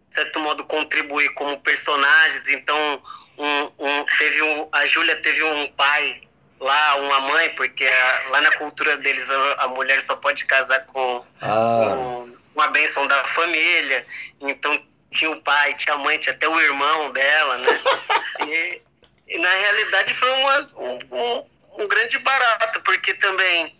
de 0.09 0.15
certo 0.15 0.39
modo, 0.39 0.63
contribuir 0.65 1.33
como 1.33 1.59
personagens. 1.59 2.47
Então, 2.47 3.01
um, 3.37 3.71
um, 3.79 4.05
teve 4.17 4.41
um, 4.41 4.69
a 4.71 4.85
Júlia 4.85 5.15
teve 5.17 5.43
um 5.43 5.67
pai 5.69 6.21
lá, 6.59 6.95
uma 6.97 7.19
mãe, 7.21 7.49
porque 7.55 7.85
a, 7.85 8.29
lá 8.29 8.41
na 8.41 8.51
cultura 8.53 8.97
deles 8.97 9.29
a, 9.29 9.63
a, 9.65 9.67
mulher 9.69 10.01
só 10.01 10.15
pode 10.17 10.45
casar 10.45 10.85
com. 10.85 11.25
Ah. 11.41 11.79
com 11.81 12.35
uma 12.55 12.67
bênção 12.69 13.05
da 13.05 13.23
família. 13.25 14.05
Então 14.41 14.81
tinha 15.11 15.31
o 15.31 15.41
pai, 15.41 15.73
tinha 15.75 15.95
a 15.95 15.99
mãe, 15.99 16.17
tinha 16.17 16.33
até 16.33 16.47
o 16.47 16.59
irmão 16.59 17.11
dela, 17.11 17.57
né? 17.57 17.81
e, 18.47 18.81
e, 19.27 19.37
na 19.37 19.49
realidade 19.49 20.13
foi 20.13 20.31
uma, 20.31 20.67
um, 20.77 20.99
um, 21.11 21.45
um, 21.79 21.87
grande 21.87 22.17
barato, 22.19 22.81
porque 22.81 23.13
também 23.15 23.75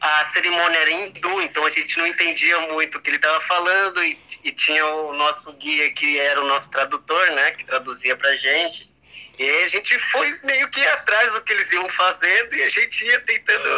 a 0.00 0.24
cerimônia 0.32 0.78
era 0.78 0.90
hindu, 0.90 1.40
então 1.42 1.64
a 1.64 1.70
gente 1.70 1.98
não 1.98 2.06
entendia 2.06 2.58
muito 2.72 2.98
o 2.98 3.02
que 3.02 3.10
ele 3.10 3.16
estava 3.16 3.40
falando 3.42 4.02
e, 4.04 4.18
e, 4.44 4.52
tinha 4.52 4.84
o 4.84 5.12
nosso 5.14 5.56
guia 5.58 5.90
que 5.92 6.18
era 6.18 6.40
o 6.40 6.46
nosso 6.46 6.70
tradutor, 6.70 7.30
né? 7.32 7.52
Que 7.52 7.64
traduzia 7.64 8.16
pra 8.16 8.36
gente. 8.36 8.90
E 9.38 9.50
a 9.64 9.68
gente 9.68 9.98
foi 9.98 10.38
meio 10.44 10.68
que 10.70 10.84
atrás 10.86 11.32
do 11.32 11.42
que 11.42 11.52
eles 11.52 11.70
iam 11.72 11.88
fazendo 11.88 12.54
e 12.54 12.62
a 12.62 12.68
gente 12.68 13.04
ia 13.04 13.20
tentando. 13.20 13.68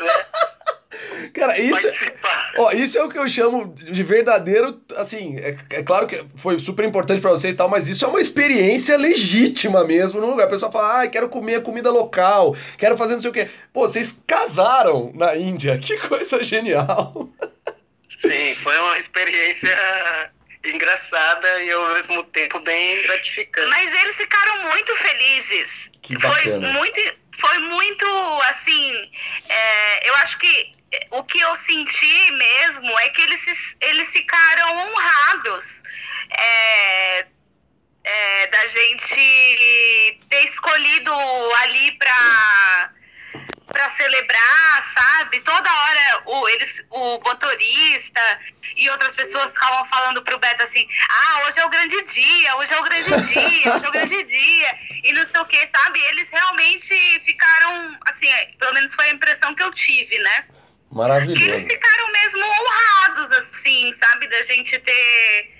Né? 0.00 0.24
Cara, 1.34 1.60
isso, 1.60 1.88
ó, 2.56 2.72
isso 2.72 2.98
é 2.98 3.02
o 3.02 3.08
que 3.08 3.18
eu 3.18 3.28
chamo 3.28 3.74
de 3.74 4.02
verdadeiro, 4.02 4.80
assim, 4.96 5.36
é, 5.38 5.56
é 5.70 5.82
claro 5.82 6.06
que 6.06 6.24
foi 6.36 6.58
super 6.58 6.84
importante 6.84 7.20
para 7.20 7.30
vocês 7.30 7.54
e 7.54 7.56
tal, 7.56 7.68
mas 7.68 7.88
isso 7.88 8.04
é 8.04 8.08
uma 8.08 8.20
experiência 8.20 8.96
legítima 8.96 9.84
mesmo 9.84 10.20
no 10.20 10.28
lugar. 10.28 10.46
A 10.46 10.50
pessoa 10.50 10.70
fala, 10.70 11.02
ah, 11.02 11.08
quero 11.08 11.28
comer 11.28 11.62
comida 11.62 11.90
local, 11.90 12.56
quero 12.78 12.96
fazer 12.96 13.14
não 13.14 13.20
sei 13.20 13.30
o 13.30 13.32
quê. 13.32 13.48
Pô, 13.72 13.88
vocês 13.88 14.20
casaram 14.26 15.12
na 15.14 15.36
Índia, 15.36 15.78
que 15.82 15.96
coisa 15.98 16.42
genial. 16.42 17.28
Sim, 18.20 18.54
foi 18.56 18.78
uma 18.78 18.98
experiência 18.98 19.76
engraçada 20.70 21.62
e 21.62 21.70
ao 21.72 21.94
mesmo 21.94 22.24
tempo 22.24 22.58
bem 22.60 23.02
gratificante. 23.02 23.68
Mas 23.68 23.92
eles 23.92 24.16
ficaram 24.16 24.62
muito 24.62 24.94
felizes. 24.94 25.90
Que 26.02 26.18
bacana. 26.18 26.60
Foi 26.60 26.72
muito, 26.72 27.00
foi 27.40 27.58
muito 27.58 28.06
assim. 28.48 29.10
É, 29.48 30.08
eu 30.08 30.14
acho 30.16 30.38
que 30.38 30.74
o 31.10 31.24
que 31.24 31.40
eu 31.40 31.54
senti 31.56 32.30
mesmo 32.32 32.98
é 33.00 33.08
que 33.10 33.22
eles, 33.22 33.76
eles 33.80 34.12
ficaram 34.12 34.76
honrados 34.76 35.82
é, 36.30 37.26
é, 38.04 38.46
da 38.48 38.66
gente 38.66 40.20
ter 40.28 40.44
escolhido 40.44 41.12
ali 41.62 41.92
para 41.92 42.92
para 43.66 43.90
celebrar, 43.92 44.92
sabe? 44.94 45.40
Toda 45.40 45.72
hora 45.72 46.22
o, 46.26 46.48
eles, 46.48 46.84
o 46.90 47.20
motorista 47.20 48.20
e 48.76 48.88
outras 48.90 49.14
pessoas 49.14 49.52
ficavam 49.52 49.86
falando 49.88 50.22
pro 50.22 50.38
Beto 50.38 50.62
assim: 50.62 50.86
ah, 51.08 51.42
hoje 51.46 51.58
é 51.58 51.64
o 51.64 51.70
grande 51.70 52.02
dia, 52.02 52.56
hoje 52.56 52.72
é 52.72 52.78
o 52.78 52.82
grande 52.82 53.32
dia, 53.32 53.74
hoje 53.74 53.84
é 53.84 53.88
o 53.88 53.92
grande 53.92 54.24
dia, 54.24 54.78
e 55.02 55.12
não 55.12 55.24
sei 55.24 55.40
o 55.40 55.46
que, 55.46 55.66
sabe? 55.66 56.00
Eles 56.10 56.28
realmente 56.30 57.20
ficaram, 57.24 57.98
assim, 58.06 58.28
pelo 58.58 58.74
menos 58.74 58.92
foi 58.94 59.06
a 59.06 59.12
impressão 59.12 59.54
que 59.54 59.62
eu 59.62 59.72
tive, 59.72 60.18
né? 60.18 60.46
Maravilhoso. 60.92 61.40
Que 61.40 61.48
eles 61.48 61.62
ficaram 61.62 62.12
mesmo 62.12 62.44
honrados, 62.44 63.32
assim, 63.32 63.92
sabe, 63.92 64.28
da 64.28 64.42
gente 64.42 64.78
ter 64.80 65.53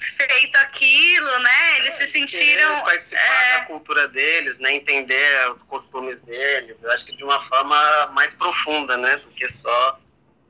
feito 0.00 0.56
aquilo, 0.56 1.38
né? 1.40 1.78
Eles 1.78 1.94
se 1.94 2.06
sentiram. 2.06 2.80
Participar 2.82 3.18
é... 3.18 3.58
da 3.58 3.64
cultura 3.66 4.08
deles, 4.08 4.58
né? 4.58 4.74
Entender 4.74 5.50
os 5.50 5.62
costumes 5.62 6.22
deles. 6.22 6.82
Eu 6.84 6.92
acho 6.92 7.06
que 7.06 7.16
de 7.16 7.24
uma 7.24 7.40
forma 7.40 8.06
mais 8.12 8.34
profunda, 8.34 8.96
né? 8.96 9.16
Do 9.16 9.28
que 9.28 9.48
só. 9.48 9.98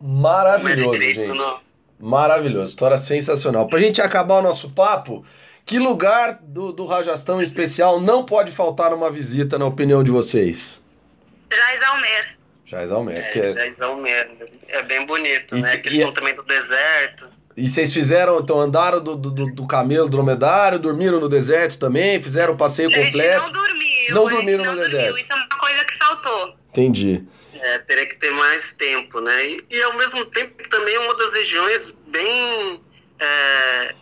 Maravilhoso, 0.01 1.01
gente. 1.01 1.27
No... 1.27 1.61
Maravilhoso. 1.99 2.71
História 2.71 2.99
sensacional. 2.99 3.69
Pra 3.69 3.79
gente 3.79 4.01
acabar 4.01 4.39
o 4.39 4.43
nosso 4.43 4.71
papo, 4.71 5.25
que 5.67 5.79
lugar 5.79 6.39
do, 6.41 6.73
do 6.73 6.87
Rajastão 6.87 7.41
especial 7.41 8.01
não 8.01 8.25
pode 8.25 8.53
faltar 8.53 8.91
numa 8.91 9.11
visita, 9.11 9.59
na 9.59 9.67
opinião 9.67 10.03
de 10.03 10.11
vocês? 10.11 10.81
Jaisalmer. 11.53 12.39
Jaisalmer. 12.65 13.17
É, 13.19 13.33
que 13.33 13.41
é... 13.41 13.55
Jaisalmer. 13.55 14.31
É 14.69 14.83
bem 14.83 15.05
bonito, 15.05 15.57
e, 15.57 15.61
né? 15.61 15.73
A 15.75 15.79
questão 15.79 16.11
e... 16.11 16.15
também 16.15 16.35
do 16.35 16.43
deserto. 16.45 17.40
E 17.57 17.69
vocês 17.69 17.93
fizeram, 17.93 18.39
então 18.39 18.61
andaram 18.61 19.03
do, 19.03 19.17
do, 19.17 19.31
do 19.31 19.67
camelo, 19.67 20.09
dromedário, 20.09 20.79
dormiram 20.79 21.21
no 21.21 21.29
deserto 21.29 21.79
também, 21.79 22.23
fizeram 22.23 22.55
o 22.55 22.57
passeio 22.57 22.91
completo? 22.91 23.43
não 23.43 23.53
dormiu. 23.53 24.15
Não 24.15 24.29
dormiram 24.29 24.65
não 24.65 24.73
no 24.73 24.81
dormiu. 24.81 24.99
deserto. 24.99 25.19
Isso 25.19 25.33
é 25.33 25.35
uma 25.35 25.59
coisa 25.59 25.85
que 25.85 25.99
faltou. 25.99 26.57
Entendi. 26.71 27.25
É, 27.55 27.79
teria 27.81 28.07
que 28.07 28.17
ter 28.17 28.31
mais 28.31 28.77
tempo, 28.77 29.21
né? 29.21 29.47
E, 29.47 29.67
e 29.71 29.83
ao 29.83 29.97
mesmo 29.97 30.25
tempo 30.27 30.71
também 30.71 30.95
é 30.95 30.99
uma 31.01 31.15
das 31.15 31.31
regiões 31.33 32.03
bem 32.07 32.81
é, 33.19 33.95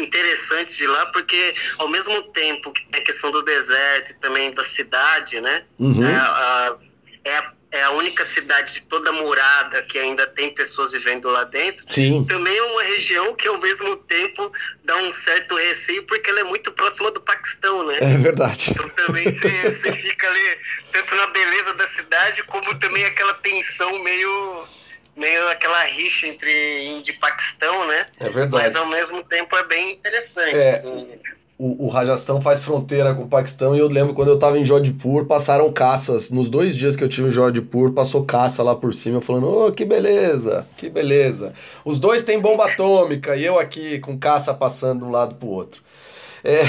interessantes 0.00 0.76
de 0.76 0.86
lá, 0.86 1.06
porque 1.06 1.54
ao 1.78 1.88
mesmo 1.88 2.22
tempo 2.32 2.72
que 2.72 2.84
tem 2.86 3.00
a 3.00 3.04
questão 3.04 3.30
do 3.30 3.44
deserto 3.44 4.12
e 4.12 4.20
também 4.20 4.50
da 4.50 4.62
cidade, 4.64 5.40
né? 5.40 5.64
Uhum. 5.78 6.02
É, 6.02 6.14
a, 6.16 6.76
é 7.24 7.38
a 7.38 7.52
é 7.70 7.82
a 7.82 7.90
única 7.90 8.24
cidade 8.24 8.72
de 8.74 8.82
toda 8.82 9.12
murada 9.12 9.82
que 9.82 9.98
ainda 9.98 10.26
tem 10.26 10.54
pessoas 10.54 10.90
vivendo 10.90 11.28
lá 11.28 11.44
dentro. 11.44 11.84
Sim. 11.88 12.24
Também 12.24 12.56
é 12.56 12.62
uma 12.62 12.82
região 12.82 13.34
que 13.34 13.46
ao 13.46 13.58
mesmo 13.58 13.96
tempo 13.96 14.50
dá 14.84 14.96
um 14.96 15.10
certo 15.12 15.54
receio 15.54 16.04
porque 16.06 16.30
ela 16.30 16.40
é 16.40 16.44
muito 16.44 16.72
próxima 16.72 17.10
do 17.10 17.20
Paquistão, 17.20 17.84
né? 17.84 17.98
É 18.00 18.16
verdade. 18.16 18.70
Então 18.70 18.88
também 18.90 19.24
você 19.32 19.92
fica 19.96 20.28
ali 20.28 20.58
tanto 20.92 21.14
na 21.14 21.26
beleza 21.26 21.74
da 21.74 21.88
cidade 21.90 22.42
como 22.44 22.74
também 22.78 23.04
aquela 23.04 23.34
tensão 23.34 24.02
meio 24.02 24.68
meio 25.14 25.48
aquela 25.48 25.82
rixa 25.84 26.28
entre 26.28 26.84
Índia 26.84 27.10
e 27.10 27.18
Paquistão, 27.18 27.86
né? 27.86 28.08
É 28.20 28.28
verdade. 28.30 28.64
Mas 28.64 28.76
ao 28.76 28.86
mesmo 28.86 29.22
tempo 29.24 29.56
é 29.56 29.64
bem 29.64 29.92
interessante. 29.92 30.56
É. 30.56 30.70
Assim 30.76 31.20
o, 31.58 31.86
o 31.86 31.88
Rajastão 31.88 32.40
faz 32.40 32.60
fronteira 32.60 33.12
com 33.14 33.24
o 33.24 33.28
Paquistão 33.28 33.74
e 33.74 33.80
eu 33.80 33.88
lembro 33.88 34.14
quando 34.14 34.28
eu 34.28 34.36
estava 34.36 34.56
em 34.56 34.64
Jodhpur, 34.64 35.26
passaram 35.26 35.72
caças. 35.72 36.30
Nos 36.30 36.48
dois 36.48 36.76
dias 36.76 36.94
que 36.94 37.02
eu 37.02 37.08
tive 37.08 37.28
em 37.28 37.32
Jodhpur, 37.32 37.92
passou 37.92 38.24
caça 38.24 38.62
lá 38.62 38.76
por 38.76 38.94
cima, 38.94 39.20
falando, 39.20 39.48
oh, 39.48 39.72
que 39.72 39.84
beleza, 39.84 40.64
que 40.76 40.88
beleza. 40.88 41.52
Os 41.84 41.98
dois 41.98 42.22
têm 42.22 42.40
bomba 42.40 42.66
atômica 42.66 43.34
e 43.36 43.44
eu 43.44 43.58
aqui 43.58 43.98
com 43.98 44.16
caça 44.16 44.54
passando 44.54 45.00
de 45.00 45.04
um 45.06 45.10
lado 45.10 45.34
pro 45.34 45.48
outro. 45.48 45.82
É, 46.44 46.62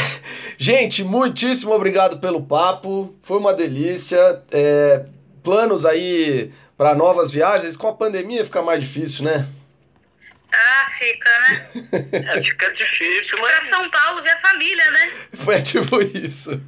gente, 0.57 1.03
muitíssimo 1.03 1.71
obrigado 1.71 2.19
pelo 2.19 2.41
papo, 2.41 3.13
foi 3.21 3.37
uma 3.37 3.53
delícia. 3.53 4.41
É, 4.51 5.05
planos 5.43 5.85
aí 5.85 6.51
para 6.75 6.95
novas 6.95 7.29
viagens, 7.29 7.77
com 7.77 7.87
a 7.87 7.93
pandemia 7.93 8.43
fica 8.43 8.63
mais 8.63 8.79
difícil, 8.79 9.23
né? 9.23 9.47
Ah, 10.51 10.87
fica, 10.97 11.29
né? 11.39 11.69
É, 12.11 12.43
fica 12.43 12.73
difícil, 12.73 13.37
mas. 13.39 13.59
Pra 13.59 13.69
São 13.69 13.89
Paulo 13.89 14.21
ver 14.23 14.31
a 14.31 14.37
família, 14.37 14.91
né? 14.91 15.11
Foi 15.45 15.61
tipo 15.61 16.01
isso. 16.01 16.51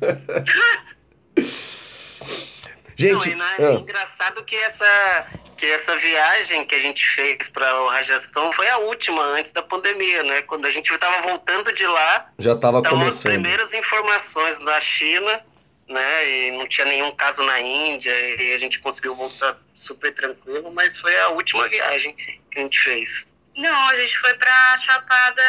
Gente, 2.98 3.36
Não, 3.36 3.46
é 3.46 3.67
ah. 3.67 3.80
engraçado 3.80 4.46
que 4.46 4.56
essa, 4.56 5.41
que 5.58 5.65
essa 5.65 5.96
viagem 5.96 6.63
que 6.65 6.76
a 6.76 6.80
gente 6.80 7.04
fez 7.04 7.50
para 7.50 7.82
o 7.82 7.88
Rajastão 7.88 8.52
foi 8.52 8.70
a 8.70 8.78
última 8.78 9.24
antes 9.24 9.52
da 9.52 9.63
pandemia, 9.63 10.22
né? 10.22 10.44
Quando 10.44 10.67
a 10.67 10.70
gente 10.70 10.91
estava 10.94 11.20
voltando 11.24 11.74
de 11.74 11.88
lá, 11.88 12.32
já 12.38 12.54
estava 12.54 12.84
começando. 12.84 13.10
as 13.10 13.24
primeiras 13.24 13.74
informações 13.74 14.60
da 14.60 14.80
China, 14.80 15.44
né? 15.88 16.30
E 16.30 16.52
não 16.52 16.67
tinha 16.67 16.86
nenhum 16.86 17.12
caso 17.15 17.41
na 17.41 17.60
Índia 17.60 18.13
e 18.39 18.54
a 18.54 18.58
gente 18.60 18.78
conseguiu 18.80 19.15
voltar 19.15 19.58
super 19.74 20.13
tranquilo, 20.13 20.72
mas 20.72 21.00
foi 21.00 21.17
a 21.22 21.30
última 21.30 21.67
viagem 21.67 22.13
que 22.15 22.60
a 22.60 22.62
gente 22.62 22.80
fez. 22.80 23.26
Não, 23.56 23.90
a 23.90 23.96
gente 23.96 24.18
foi 24.20 24.34
pra 24.36 24.78
Chapada. 24.78 25.42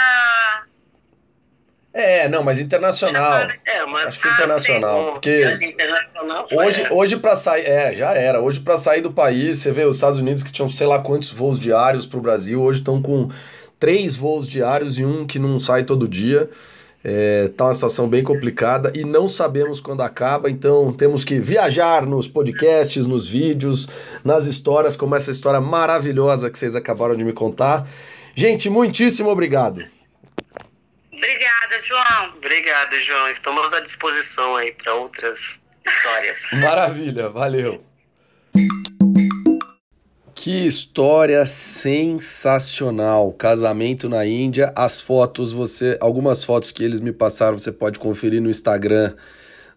É, 1.94 2.26
não, 2.28 2.42
mas 2.42 2.58
internacional. 2.58 3.48
É, 3.66 3.84
mas 3.84 4.06
acho 4.06 4.20
que 4.20 4.28
internacional, 4.28 5.08
ah, 5.08 5.12
porque 5.12 5.42
internacional 5.62 6.46
hoje, 6.50 6.88
hoje 6.90 7.16
para 7.18 7.36
sair, 7.36 7.66
é, 7.66 7.94
já 7.94 8.14
era. 8.14 8.40
Hoje 8.40 8.60
para 8.60 8.78
sair 8.78 9.02
do 9.02 9.12
país, 9.12 9.58
você 9.58 9.70
vê 9.70 9.84
os 9.84 9.96
Estados 9.96 10.18
Unidos 10.18 10.42
que 10.42 10.50
tinham 10.50 10.70
sei 10.70 10.86
lá 10.86 11.00
quantos 11.00 11.30
voos 11.30 11.60
diários 11.60 12.06
para 12.06 12.18
o 12.18 12.22
Brasil, 12.22 12.62
hoje 12.62 12.78
estão 12.78 13.02
com 13.02 13.30
três 13.78 14.16
voos 14.16 14.48
diários 14.48 14.98
e 14.98 15.04
um 15.04 15.26
que 15.26 15.38
não 15.38 15.60
sai 15.60 15.84
todo 15.84 16.08
dia. 16.08 16.48
É, 17.04 17.48
tá 17.56 17.64
uma 17.64 17.74
situação 17.74 18.08
bem 18.08 18.22
complicada 18.22 18.92
e 18.94 19.04
não 19.04 19.28
sabemos 19.28 19.80
quando 19.80 20.02
acaba, 20.02 20.48
então 20.48 20.92
temos 20.92 21.24
que 21.24 21.40
viajar 21.40 22.06
nos 22.06 22.28
podcasts, 22.28 23.06
nos 23.06 23.26
vídeos, 23.26 23.88
nas 24.24 24.46
histórias, 24.46 24.96
como 24.96 25.16
essa 25.16 25.30
história 25.32 25.60
maravilhosa 25.60 26.48
que 26.48 26.58
vocês 26.58 26.76
acabaram 26.76 27.16
de 27.16 27.24
me 27.24 27.32
contar. 27.32 27.88
Gente, 28.36 28.70
muitíssimo 28.70 29.28
obrigado. 29.30 29.84
Obrigada, 31.12 31.78
João. 31.84 32.32
Obrigado, 32.36 33.00
João. 33.00 33.28
Estamos 33.30 33.72
à 33.72 33.80
disposição 33.80 34.56
aí 34.56 34.72
para 34.72 34.94
outras 34.94 35.60
histórias. 35.84 36.36
Maravilha, 36.52 37.28
valeu. 37.28 37.91
Que 40.34 40.66
história 40.66 41.46
sensacional! 41.46 43.32
Casamento 43.32 44.08
na 44.08 44.26
Índia, 44.26 44.72
as 44.74 45.00
fotos, 45.00 45.52
você, 45.52 45.96
algumas 46.00 46.42
fotos 46.42 46.72
que 46.72 46.82
eles 46.82 47.00
me 47.00 47.12
passaram, 47.12 47.58
você 47.58 47.70
pode 47.70 47.98
conferir 47.98 48.40
no 48.40 48.50
Instagram 48.50 49.14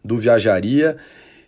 do 0.03 0.17
Viajaria. 0.17 0.97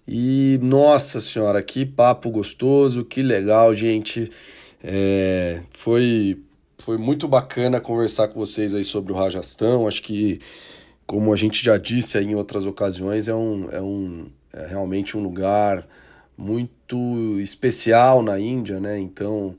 E 0.08 0.60
nossa 0.62 1.20
senhora, 1.22 1.62
que 1.64 1.86
papo 1.86 2.30
gostoso, 2.30 3.04
que 3.04 3.22
legal, 3.22 3.74
gente. 3.74 4.30
É, 4.84 5.62
foi 5.72 6.40
foi 6.78 6.98
muito 6.98 7.28
bacana 7.28 7.82
conversar 7.82 8.30
com 8.30 8.40
vocês 8.40 8.74
aí 8.74 8.84
sobre 8.84 9.12
o 9.12 9.16
Rajastão. 9.16 9.88
Acho 9.88 10.02
que, 10.04 10.40
como 11.06 11.34
a 11.34 11.36
gente 11.36 11.64
já 11.64 11.78
disse 11.78 12.18
aí 12.18 12.26
em 12.26 12.36
outras 12.36 12.66
ocasiões, 12.66 13.28
é 13.28 13.36
um, 13.36 13.68
é 13.72 13.82
um 13.82 14.28
é 14.54 14.68
realmente 14.68 15.18
um 15.18 15.22
lugar 15.22 15.86
muito 16.38 17.40
especial 17.40 18.22
na 18.22 18.40
Índia, 18.40 18.80
né? 18.80 19.00
Então, 19.00 19.56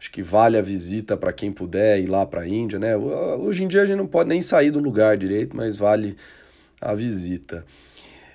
acho 0.00 0.10
que 0.10 0.22
vale 0.22 0.56
a 0.56 0.62
visita 0.62 1.16
para 1.16 1.32
quem 1.32 1.52
puder 1.52 2.00
ir 2.00 2.06
lá 2.06 2.24
para 2.24 2.40
a 2.40 2.48
Índia, 2.48 2.78
né? 2.78 2.96
Hoje 2.96 3.62
em 3.62 3.68
dia 3.68 3.82
a 3.82 3.86
gente 3.86 3.98
não 3.98 4.06
pode 4.06 4.30
nem 4.30 4.40
sair 4.40 4.70
do 4.70 4.78
lugar 4.78 5.16
direito, 5.16 5.54
mas 5.54 5.76
vale 5.76 6.16
a 6.80 6.94
visita. 6.94 7.64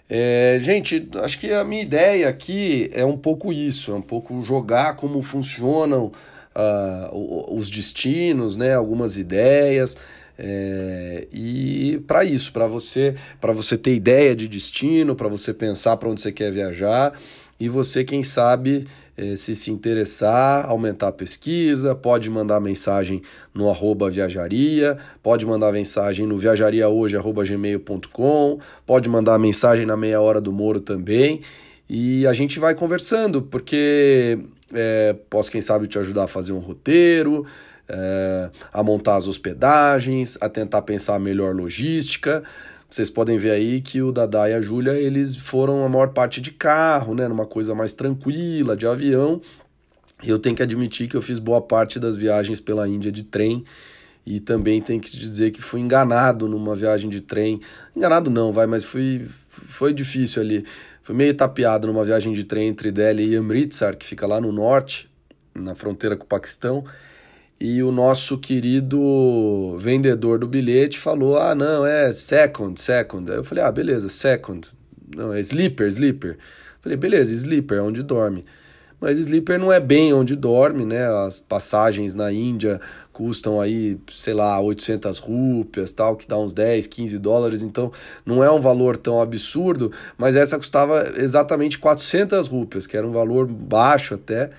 É, 0.09 0.59
gente, 0.61 1.09
acho 1.15 1.39
que 1.39 1.51
a 1.51 1.63
minha 1.63 1.81
ideia 1.81 2.29
aqui 2.29 2.89
é 2.93 3.03
um 3.03 3.17
pouco 3.17 3.51
isso, 3.51 3.91
é 3.91 3.95
um 3.95 4.01
pouco 4.01 4.41
jogar 4.43 4.95
como 4.95 5.21
funcionam 5.21 6.11
uh, 6.55 7.53
os 7.53 7.69
destinos, 7.69 8.55
né? 8.55 8.75
Algumas 8.75 9.17
ideias. 9.17 9.97
É, 10.39 11.27
e 11.33 11.99
para 12.05 12.23
isso, 12.23 12.53
para 12.53 12.67
você, 12.67 13.15
para 13.41 13.51
você 13.51 13.75
ter 13.75 13.95
ideia 13.95 14.35
de 14.35 14.47
destino, 14.47 15.15
para 15.15 15.27
você 15.27 15.51
pensar 15.51 15.97
para 15.97 16.09
onde 16.09 16.21
você 16.21 16.31
quer 16.31 16.51
viajar 16.51 17.11
e 17.59 17.67
você, 17.69 18.03
quem 18.03 18.21
sabe, 18.21 18.85
eh, 19.17 19.35
se 19.35 19.55
se 19.55 19.71
interessar, 19.71 20.69
aumentar 20.69 21.07
a 21.07 21.11
pesquisa, 21.11 21.95
pode 21.95 22.29
mandar 22.29 22.59
mensagem 22.59 23.23
no 23.53 23.69
arroba 23.69 24.09
viajaria, 24.11 24.97
pode 25.23 25.45
mandar 25.45 25.71
mensagem 25.71 26.27
no 26.27 26.37
viajariahoje.gmail.com, 26.37 28.59
pode 28.85 29.09
mandar 29.09 29.39
mensagem 29.39 29.87
na 29.87 29.97
meia 29.97 30.21
hora 30.21 30.39
do 30.39 30.53
Moro 30.53 30.79
também. 30.79 31.41
E 31.89 32.27
a 32.27 32.33
gente 32.33 32.59
vai 32.59 32.75
conversando, 32.75 33.41
porque 33.41 34.37
é, 34.73 35.15
posso, 35.29 35.49
quem 35.49 35.61
sabe, 35.61 35.87
te 35.87 35.97
ajudar 35.97 36.25
a 36.25 36.27
fazer 36.27 36.51
um 36.51 36.59
roteiro, 36.59 37.45
é, 37.89 38.49
a 38.71 38.83
montar 38.83 39.15
as 39.15 39.27
hospedagens, 39.27 40.37
a 40.41 40.49
tentar 40.49 40.81
pensar 40.81 41.15
a 41.15 41.19
melhor 41.19 41.55
logística. 41.55 42.43
Vocês 42.89 43.09
podem 43.09 43.37
ver 43.37 43.51
aí 43.51 43.81
que 43.81 44.01
o 44.01 44.11
Dada 44.11 44.49
e 44.49 44.53
a 44.53 44.61
Júlia, 44.61 44.93
eles 44.93 45.35
foram 45.35 45.83
a 45.83 45.89
maior 45.89 46.13
parte 46.13 46.39
de 46.39 46.51
carro, 46.51 47.13
né, 47.13 47.27
numa 47.27 47.45
coisa 47.45 47.75
mais 47.75 47.93
tranquila, 47.93 48.77
de 48.77 48.87
avião. 48.87 49.41
Eu 50.23 50.39
tenho 50.39 50.55
que 50.55 50.63
admitir 50.63 51.07
que 51.07 51.15
eu 51.15 51.21
fiz 51.21 51.37
boa 51.37 51.61
parte 51.61 51.99
das 51.99 52.15
viagens 52.15 52.61
pela 52.61 52.87
Índia 52.87 53.11
de 53.11 53.23
trem 53.23 53.63
e 54.25 54.39
também 54.39 54.81
tenho 54.81 55.01
que 55.01 55.11
dizer 55.15 55.51
que 55.51 55.61
fui 55.61 55.81
enganado 55.81 56.47
numa 56.47 56.75
viagem 56.75 57.09
de 57.09 57.21
trem. 57.21 57.59
Enganado 57.95 58.29
não, 58.29 58.53
vai, 58.53 58.65
mas 58.65 58.83
fui 58.83 59.27
foi 59.47 59.93
difícil 59.93 60.41
ali. 60.41 60.65
Fui 61.03 61.15
meio 61.15 61.33
tapeado 61.33 61.87
numa 61.87 62.03
viagem 62.03 62.31
de 62.31 62.43
trem 62.43 62.67
entre 62.67 62.91
Delhi 62.91 63.29
e 63.29 63.35
Amritsar, 63.35 63.97
que 63.97 64.05
fica 64.05 64.25
lá 64.25 64.39
no 64.39 64.51
norte, 64.51 65.09
na 65.53 65.75
fronteira 65.75 66.15
com 66.15 66.23
o 66.23 66.27
Paquistão 66.27 66.83
e 67.59 67.81
o 67.81 67.91
nosso 67.91 68.37
querido 68.37 69.75
vendedor 69.77 70.39
do 70.39 70.47
bilhete 70.47 70.99
falou: 70.99 71.37
ah, 71.37 71.55
não, 71.55 71.85
é 71.85 72.11
second, 72.11 72.79
second. 72.79 73.31
Aí 73.31 73.37
eu 73.37 73.43
falei: 73.43 73.63
ah, 73.63 73.71
beleza, 73.71 74.09
second. 74.09 74.67
Não, 75.15 75.33
é 75.33 75.39
sleeper, 75.39 75.87
sleeper. 75.87 76.37
Falei: 76.81 76.97
beleza, 76.97 77.33
sleeper 77.33 77.79
é 77.79 77.81
onde 77.81 78.03
dorme. 78.03 78.45
Mas 78.99 79.19
sleeper 79.19 79.59
não 79.59 79.71
é 79.71 79.79
bem 79.79 80.11
onde 80.11 80.35
dorme, 80.35 80.83
né? 80.83 81.07
As 81.07 81.39
passagens 81.39 82.15
na 82.15 82.31
Índia 82.31 82.81
custam 83.13 83.61
aí, 83.61 83.99
sei 84.11 84.33
lá, 84.33 84.59
800 84.59 85.19
rúpias, 85.19 85.93
tal, 85.93 86.15
que 86.15 86.27
dá 86.27 86.37
uns 86.37 86.51
10, 86.51 86.87
15 86.87 87.19
dólares, 87.19 87.61
então 87.61 87.91
não 88.25 88.43
é 88.43 88.51
um 88.51 88.59
valor 88.59 88.97
tão 88.97 89.21
absurdo, 89.21 89.91
mas 90.17 90.35
essa 90.35 90.57
custava 90.57 91.13
exatamente 91.17 91.77
400 91.77 92.47
rúpias, 92.47 92.87
que 92.87 92.97
era 92.97 93.07
um 93.07 93.11
valor 93.11 93.45
baixo 93.47 94.15
até. 94.15 94.49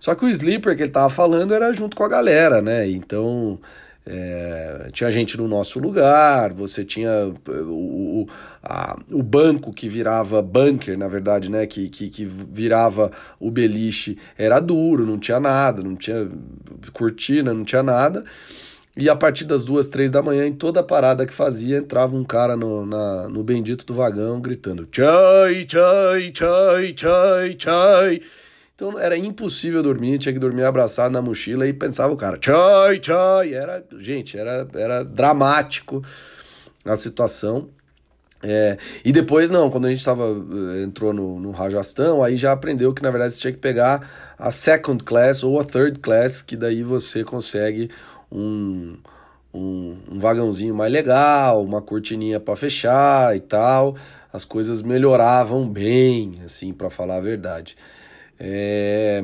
Só 0.00 0.14
que 0.14 0.24
o 0.24 0.28
sleeper 0.28 0.74
que 0.74 0.82
ele 0.82 0.90
tava 0.90 1.10
falando 1.10 1.54
era 1.54 1.72
junto 1.72 1.96
com 1.96 2.02
a 2.02 2.08
galera, 2.08 2.60
né? 2.60 2.88
Então 2.88 3.60
é, 4.06 4.88
tinha 4.92 5.10
gente 5.10 5.36
no 5.36 5.46
nosso 5.46 5.78
lugar, 5.78 6.54
você 6.54 6.82
tinha 6.84 7.32
o, 7.46 8.22
o, 8.22 8.26
a, 8.62 8.98
o 9.12 9.22
banco 9.22 9.72
que 9.72 9.88
virava 9.88 10.40
bunker, 10.40 10.98
na 10.98 11.06
verdade, 11.06 11.50
né? 11.50 11.66
Que, 11.66 11.88
que, 11.90 12.08
que 12.08 12.24
virava 12.24 13.12
o 13.38 13.50
beliche, 13.50 14.16
era 14.38 14.58
duro, 14.58 15.04
não 15.04 15.18
tinha 15.18 15.38
nada, 15.38 15.82
não 15.82 15.94
tinha 15.94 16.28
cortina, 16.92 17.52
não 17.52 17.62
tinha 17.62 17.82
nada. 17.82 18.24
E 18.96 19.08
a 19.08 19.14
partir 19.14 19.44
das 19.44 19.64
duas, 19.64 19.88
três 19.88 20.10
da 20.10 20.22
manhã, 20.22 20.46
em 20.46 20.52
toda 20.52 20.82
parada 20.82 21.24
que 21.24 21.32
fazia, 21.32 21.78
entrava 21.78 22.16
um 22.16 22.24
cara 22.24 22.56
no, 22.56 22.84
na, 22.84 23.28
no 23.28 23.44
bendito 23.44 23.86
do 23.86 23.94
vagão 23.94 24.40
gritando: 24.40 24.88
Chai, 24.90 25.66
chai, 25.68 26.32
chai, 26.34 26.94
chai, 26.96 27.56
chai. 27.58 28.20
Então 28.80 28.98
era 28.98 29.14
impossível 29.14 29.82
dormir, 29.82 30.16
tinha 30.16 30.32
que 30.32 30.38
dormir 30.38 30.64
abraçado 30.64 31.12
na 31.12 31.20
mochila 31.20 31.66
e 31.66 31.72
pensava 31.74 32.14
o 32.14 32.16
cara, 32.16 32.38
tchai, 32.38 32.98
tchai. 32.98 33.52
Era, 33.52 33.84
gente, 33.98 34.38
era, 34.38 34.66
era 34.72 35.04
dramático 35.04 36.02
a 36.82 36.96
situação. 36.96 37.68
É, 38.42 38.78
e 39.04 39.12
depois, 39.12 39.50
não, 39.50 39.68
quando 39.68 39.84
a 39.84 39.90
gente 39.90 40.02
tava, 40.02 40.24
eh, 40.24 40.82
entrou 40.82 41.12
no, 41.12 41.38
no 41.38 41.50
Rajastão, 41.50 42.24
aí 42.24 42.38
já 42.38 42.52
aprendeu 42.52 42.94
que 42.94 43.02
na 43.02 43.10
verdade 43.10 43.34
você 43.34 43.40
tinha 43.40 43.52
que 43.52 43.58
pegar 43.58 44.34
a 44.38 44.50
second 44.50 45.04
class 45.04 45.44
ou 45.44 45.60
a 45.60 45.64
third 45.64 45.98
class, 45.98 46.40
que 46.40 46.56
daí 46.56 46.82
você 46.82 47.22
consegue 47.22 47.90
um, 48.32 48.96
um, 49.52 49.98
um 50.10 50.18
vagãozinho 50.18 50.74
mais 50.74 50.90
legal, 50.90 51.62
uma 51.62 51.82
cortininha 51.82 52.40
para 52.40 52.56
fechar 52.56 53.36
e 53.36 53.40
tal. 53.40 53.94
As 54.32 54.46
coisas 54.46 54.80
melhoravam 54.80 55.68
bem, 55.68 56.40
assim, 56.46 56.72
para 56.72 56.88
falar 56.88 57.18
a 57.18 57.20
verdade. 57.20 57.76
É... 58.40 59.22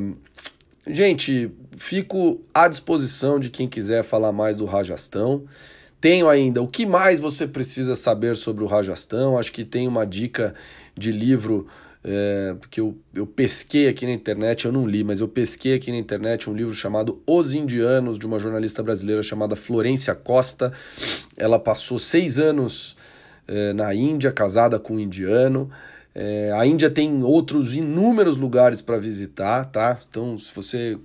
Gente, 0.87 1.51
fico 1.77 2.41
à 2.55 2.69
disposição 2.69 3.41
de 3.41 3.51
quem 3.51 3.67
quiser 3.67 4.05
falar 4.05 4.31
mais 4.31 4.57
do 4.57 4.67
Rajastão. 4.67 5.45
Tenho 6.01 6.29
ainda 6.29 6.63
o 6.63 6.69
que 6.69 6.87
mais 6.87 7.19
você 7.19 7.47
precisa 7.47 7.97
saber 7.97 8.37
sobre 8.37 8.63
o 8.63 8.67
Rajastão. 8.67 9.39
Acho 9.39 9.51
que 9.51 9.65
tem 9.65 9.89
uma 9.89 10.07
dica 10.07 10.55
de 10.97 11.11
livro 11.11 11.67
é, 12.05 12.55
que 12.71 12.81
eu, 12.81 12.97
eu 13.13 13.27
pesquei 13.27 13.89
aqui 13.89 14.07
na 14.07 14.13
internet, 14.13 14.65
eu 14.65 14.71
não 14.71 14.87
li, 14.87 15.03
mas 15.03 15.19
eu 15.19 15.27
pesquei 15.27 15.75
aqui 15.75 15.91
na 15.91 15.97
internet 15.97 16.49
um 16.49 16.55
livro 16.55 16.73
chamado 16.73 17.21
Os 17.27 17.53
Indianos, 17.53 18.17
de 18.17 18.27
uma 18.27 18.39
jornalista 18.39 18.81
brasileira 18.81 19.25
chamada 19.25 19.57
Florência 19.57 20.15
Costa. 20.15 20.73
Ela 21.37 21.59
passou 21.59 21.99
seis 21.99 22.39
anos 22.39 22.97
é, 23.49 23.73
na 23.73 23.93
Índia, 23.93 24.31
casada 24.31 24.79
com 24.79 24.95
um 24.95 25.01
indiano. 25.01 25.69
É, 26.19 26.51
a 26.55 26.65
Índia 26.65 26.89
tem 26.89 27.23
outros 27.23 27.75
inúmeros 27.75 28.39
lugares 28.39 28.81
para 28.81 28.99
visitar, 28.99 29.67
tá? 29.67 29.99
Então, 30.09 30.39
se 30.39 30.51
você 30.55 30.99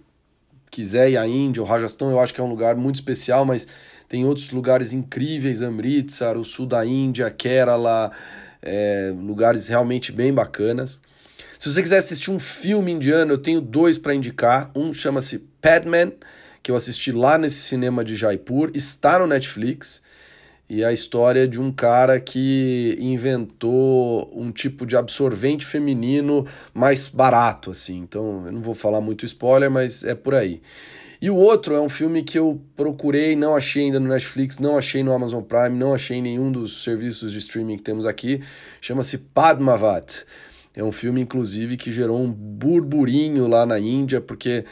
quiser 0.69 1.09
ir 1.09 1.17
à 1.17 1.27
Índia, 1.27 1.61
o 1.61 1.65
Rajasthan 1.65 2.11
eu 2.11 2.19
acho 2.21 2.33
que 2.33 2.39
é 2.39 2.43
um 2.43 2.49
lugar 2.49 2.77
muito 2.77 2.95
especial, 2.95 3.43
mas 3.43 3.67
tem 4.07 4.23
outros 4.23 4.51
lugares 4.51 4.93
incríveis, 4.93 5.61
Amritsar, 5.61 6.37
o 6.37 6.45
sul 6.45 6.65
da 6.65 6.85
Índia, 6.85 7.29
Kerala, 7.29 8.09
é, 8.61 9.13
lugares 9.13 9.67
realmente 9.67 10.13
bem 10.13 10.33
bacanas. 10.33 11.01
Se 11.59 11.69
você 11.69 11.81
quiser 11.81 11.97
assistir 11.97 12.31
um 12.31 12.39
filme 12.39 12.93
indiano, 12.93 13.33
eu 13.33 13.37
tenho 13.37 13.59
dois 13.59 13.97
para 13.97 14.15
indicar. 14.15 14.71
Um 14.73 14.93
chama-se 14.93 15.39
Padman, 15.61 16.13
que 16.63 16.71
eu 16.71 16.75
assisti 16.77 17.11
lá 17.11 17.37
nesse 17.37 17.57
cinema 17.57 18.01
de 18.05 18.15
Jaipur, 18.15 18.71
está 18.73 19.19
no 19.19 19.27
Netflix 19.27 20.01
e 20.73 20.85
a 20.85 20.93
história 20.93 21.45
de 21.45 21.59
um 21.59 21.69
cara 21.69 22.17
que 22.17 22.95
inventou 22.97 24.31
um 24.33 24.53
tipo 24.53 24.85
de 24.85 24.95
absorvente 24.95 25.65
feminino 25.65 26.45
mais 26.73 27.09
barato, 27.09 27.71
assim. 27.71 27.97
Então, 27.97 28.45
eu 28.45 28.53
não 28.53 28.61
vou 28.61 28.73
falar 28.73 29.01
muito 29.01 29.25
spoiler, 29.25 29.69
mas 29.69 30.05
é 30.05 30.15
por 30.15 30.33
aí. 30.33 30.61
E 31.21 31.29
o 31.29 31.35
outro 31.35 31.75
é 31.75 31.81
um 31.81 31.89
filme 31.89 32.23
que 32.23 32.39
eu 32.39 32.61
procurei, 32.73 33.35
não 33.35 33.53
achei 33.53 33.83
ainda 33.83 33.99
no 33.99 34.07
Netflix, 34.07 34.59
não 34.59 34.77
achei 34.77 35.03
no 35.03 35.11
Amazon 35.11 35.43
Prime, 35.43 35.77
não 35.77 35.93
achei 35.93 36.19
em 36.19 36.21
nenhum 36.21 36.49
dos 36.49 36.85
serviços 36.85 37.33
de 37.33 37.39
streaming 37.39 37.75
que 37.75 37.83
temos 37.83 38.05
aqui. 38.05 38.41
Chama-se 38.79 39.17
Padmavat. 39.17 40.23
É 40.73 40.81
um 40.81 40.91
filme, 40.93 41.19
inclusive, 41.19 41.75
que 41.75 41.91
gerou 41.91 42.17
um 42.17 42.31
burburinho 42.31 43.45
lá 43.45 43.65
na 43.65 43.77
Índia, 43.77 44.21
porque 44.21 44.63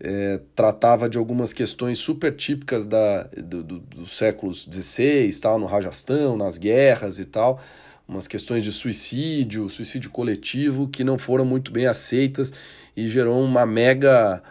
é, 0.00 0.40
tratava 0.54 1.08
de 1.08 1.18
algumas 1.18 1.52
questões 1.52 1.98
super 1.98 2.34
típicas 2.34 2.86
da, 2.86 3.24
do, 3.24 3.62
do, 3.62 3.78
dos 3.80 4.16
séculos 4.16 4.68
XVI, 4.70 5.30
no 5.58 5.66
Rajastão, 5.66 6.36
nas 6.36 6.56
guerras 6.56 7.18
e 7.18 7.24
tal, 7.24 7.60
umas 8.06 8.26
questões 8.26 8.62
de 8.62 8.72
suicídio, 8.72 9.68
suicídio 9.68 10.10
coletivo, 10.10 10.88
que 10.88 11.02
não 11.02 11.18
foram 11.18 11.44
muito 11.44 11.72
bem 11.72 11.86
aceitas 11.86 12.52
e 12.96 13.08
gerou 13.08 13.42
uma 13.42 13.66
mega 13.66 14.42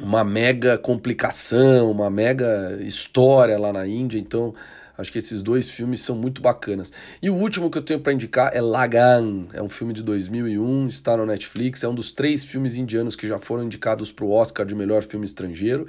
uma 0.00 0.24
mega 0.24 0.78
complicação, 0.78 1.90
uma 1.90 2.08
mega 2.08 2.78
história 2.80 3.58
lá 3.58 3.72
na 3.72 3.86
Índia, 3.86 4.18
então 4.18 4.54
Acho 5.00 5.10
que 5.10 5.18
esses 5.18 5.40
dois 5.42 5.68
filmes 5.68 6.00
são 6.00 6.14
muito 6.14 6.42
bacanas. 6.42 6.92
E 7.22 7.30
o 7.30 7.34
último 7.34 7.70
que 7.70 7.78
eu 7.78 7.82
tenho 7.82 8.00
para 8.00 8.12
indicar 8.12 8.50
é 8.54 8.60
Lagan. 8.60 9.46
É 9.52 9.62
um 9.62 9.68
filme 9.68 9.92
de 9.92 10.02
2001, 10.02 10.86
está 10.88 11.16
no 11.16 11.24
Netflix. 11.24 11.82
É 11.82 11.88
um 11.88 11.94
dos 11.94 12.12
três 12.12 12.44
filmes 12.44 12.76
indianos 12.76 13.16
que 13.16 13.26
já 13.26 13.38
foram 13.38 13.64
indicados 13.64 14.12
para 14.12 14.24
o 14.24 14.30
Oscar 14.30 14.66
de 14.66 14.74
melhor 14.74 15.02
filme 15.02 15.24
estrangeiro. 15.24 15.86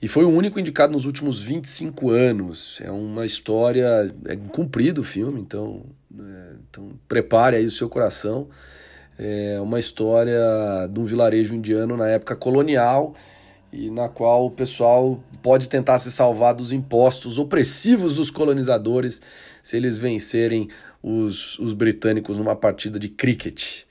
E 0.00 0.08
foi 0.08 0.24
o 0.24 0.30
único 0.30 0.58
indicado 0.58 0.92
nos 0.92 1.04
últimos 1.04 1.42
25 1.42 2.10
anos. 2.10 2.80
É 2.82 2.90
uma 2.90 3.26
história. 3.26 4.12
É 4.24 4.34
cumprido 4.34 5.02
o 5.02 5.04
filme, 5.04 5.40
então, 5.40 5.84
é, 6.18 6.54
então 6.68 6.90
prepare 7.06 7.56
aí 7.56 7.66
o 7.66 7.70
seu 7.70 7.88
coração. 7.88 8.48
É 9.18 9.60
uma 9.60 9.78
história 9.78 10.40
de 10.90 10.98
um 10.98 11.04
vilarejo 11.04 11.54
indiano 11.54 11.96
na 11.96 12.08
época 12.08 12.34
colonial 12.34 13.14
e 13.72 13.90
na 13.90 14.08
qual 14.08 14.46
o 14.46 14.50
pessoal 14.50 15.22
pode 15.42 15.68
tentar 15.68 15.98
se 15.98 16.12
salvar 16.12 16.54
dos 16.54 16.72
impostos 16.72 17.38
opressivos 17.38 18.16
dos 18.16 18.30
colonizadores 18.30 19.20
se 19.62 19.76
eles 19.76 19.96
vencerem 19.96 20.68
os, 21.02 21.58
os 21.58 21.72
britânicos 21.72 22.36
numa 22.36 22.54
partida 22.54 22.98
de 22.98 23.08
cricket. 23.08 23.84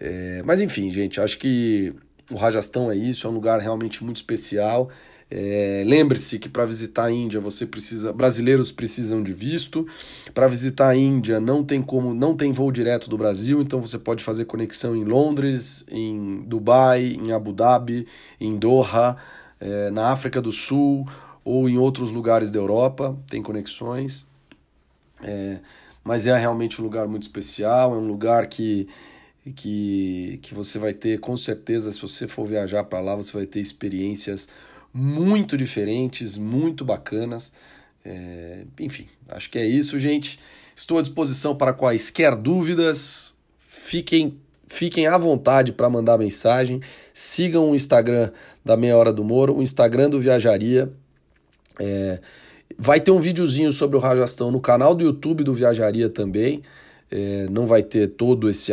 É, 0.00 0.42
mas 0.44 0.60
enfim, 0.60 0.90
gente, 0.90 1.20
acho 1.20 1.38
que 1.38 1.94
o 2.30 2.36
Rajastão 2.36 2.90
é 2.90 2.96
isso, 2.96 3.26
é 3.26 3.30
um 3.30 3.34
lugar 3.34 3.60
realmente 3.60 4.02
muito 4.02 4.16
especial. 4.16 4.90
É, 5.30 5.82
Lembre-se 5.86 6.38
que 6.38 6.48
para 6.48 6.64
visitar 6.64 7.06
a 7.06 7.10
Índia 7.10 7.40
você 7.40 7.66
precisa, 7.66 8.12
brasileiros 8.12 8.70
precisam 8.70 9.22
de 9.22 9.32
visto. 9.32 9.86
Para 10.32 10.46
visitar 10.48 10.88
a 10.88 10.96
Índia 10.96 11.40
não 11.40 11.64
tem 11.64 11.82
como, 11.82 12.14
não 12.14 12.36
tem 12.36 12.52
voo 12.52 12.70
direto 12.70 13.08
do 13.08 13.16
Brasil, 13.16 13.60
então 13.60 13.80
você 13.80 13.98
pode 13.98 14.22
fazer 14.22 14.44
conexão 14.44 14.94
em 14.94 15.04
Londres, 15.04 15.84
em 15.90 16.42
Dubai, 16.46 17.18
em 17.20 17.32
Abu 17.32 17.52
Dhabi, 17.52 18.06
em 18.40 18.56
Doha, 18.56 19.16
é, 19.60 19.90
na 19.90 20.10
África 20.10 20.40
do 20.40 20.52
Sul 20.52 21.06
ou 21.44 21.68
em 21.68 21.78
outros 21.78 22.10
lugares 22.10 22.50
da 22.50 22.58
Europa 22.58 23.16
tem 23.28 23.42
conexões. 23.42 24.26
É, 25.22 25.58
mas 26.02 26.26
é 26.26 26.36
realmente 26.36 26.80
um 26.80 26.84
lugar 26.84 27.08
muito 27.08 27.22
especial, 27.22 27.94
é 27.94 27.98
um 27.98 28.06
lugar 28.06 28.46
que 28.46 28.86
que, 29.54 30.38
que 30.42 30.54
você 30.54 30.78
vai 30.78 30.94
ter, 30.94 31.20
com 31.20 31.36
certeza, 31.36 31.92
se 31.92 32.00
você 32.00 32.26
for 32.26 32.46
viajar 32.46 32.84
para 32.84 33.00
lá, 33.00 33.14
você 33.14 33.30
vai 33.30 33.44
ter 33.44 33.60
experiências 33.60 34.48
muito 34.94 35.56
diferentes, 35.56 36.38
muito 36.38 36.84
bacanas. 36.84 37.52
É, 38.04 38.60
enfim, 38.78 39.06
acho 39.28 39.50
que 39.50 39.58
é 39.58 39.66
isso, 39.66 39.98
gente. 39.98 40.38
Estou 40.76 40.98
à 40.98 41.02
disposição 41.02 41.56
para 41.56 41.72
quaisquer 41.72 42.36
dúvidas. 42.36 43.34
Fiquem, 43.58 44.38
fiquem 44.68 45.08
à 45.08 45.18
vontade 45.18 45.72
para 45.72 45.90
mandar 45.90 46.16
mensagem. 46.16 46.80
Sigam 47.12 47.70
o 47.70 47.74
Instagram 47.74 48.30
da 48.64 48.76
Meia 48.76 48.96
Hora 48.96 49.12
do 49.12 49.24
Moro, 49.24 49.56
o 49.56 49.62
Instagram 49.62 50.08
do 50.08 50.20
Viajaria. 50.20 50.92
É, 51.80 52.20
vai 52.78 53.00
ter 53.00 53.10
um 53.10 53.20
videozinho 53.20 53.72
sobre 53.72 53.96
o 53.96 54.00
Rajastão 54.00 54.50
no 54.52 54.60
canal 54.60 54.94
do 54.94 55.02
YouTube 55.02 55.42
do 55.42 55.52
Viajaria 55.52 56.08
também. 56.08 56.62
É, 57.16 57.46
não 57.48 57.64
vai 57.64 57.80
ter 57.80 58.08
todo 58.08 58.50
esse 58.50 58.72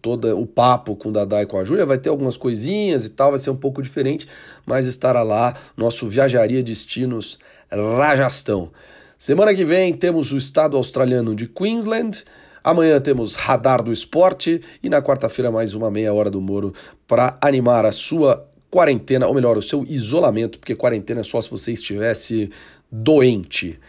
todo 0.00 0.38
o 0.38 0.46
papo 0.46 0.94
com 0.94 1.08
o 1.08 1.12
Dadá 1.12 1.42
e 1.42 1.46
com 1.46 1.58
a 1.58 1.64
Júlia, 1.64 1.84
vai 1.84 1.98
ter 1.98 2.08
algumas 2.08 2.36
coisinhas 2.36 3.04
e 3.04 3.08
tal, 3.08 3.30
vai 3.30 3.40
ser 3.40 3.50
um 3.50 3.56
pouco 3.56 3.82
diferente, 3.82 4.28
mas 4.64 4.86
estará 4.86 5.24
lá 5.24 5.52
nosso 5.76 6.06
Viajaria 6.06 6.62
Destinos 6.62 7.40
Rajastão. 7.68 8.70
Semana 9.18 9.52
que 9.52 9.64
vem 9.64 9.92
temos 9.92 10.32
o 10.32 10.36
estado 10.36 10.76
australiano 10.76 11.34
de 11.34 11.48
Queensland, 11.48 12.22
amanhã 12.62 13.00
temos 13.00 13.34
Radar 13.34 13.82
do 13.82 13.92
Esporte 13.92 14.60
e 14.80 14.88
na 14.88 15.02
quarta-feira 15.02 15.50
mais 15.50 15.74
uma 15.74 15.90
meia 15.90 16.14
hora 16.14 16.30
do 16.30 16.40
Moro 16.40 16.72
para 17.04 17.36
animar 17.40 17.84
a 17.84 17.90
sua 17.90 18.46
quarentena, 18.70 19.26
ou 19.26 19.34
melhor, 19.34 19.58
o 19.58 19.62
seu 19.62 19.82
isolamento, 19.82 20.60
porque 20.60 20.76
quarentena 20.76 21.22
é 21.22 21.24
só 21.24 21.40
se 21.40 21.50
você 21.50 21.72
estivesse 21.72 22.48
doente. 22.92 23.80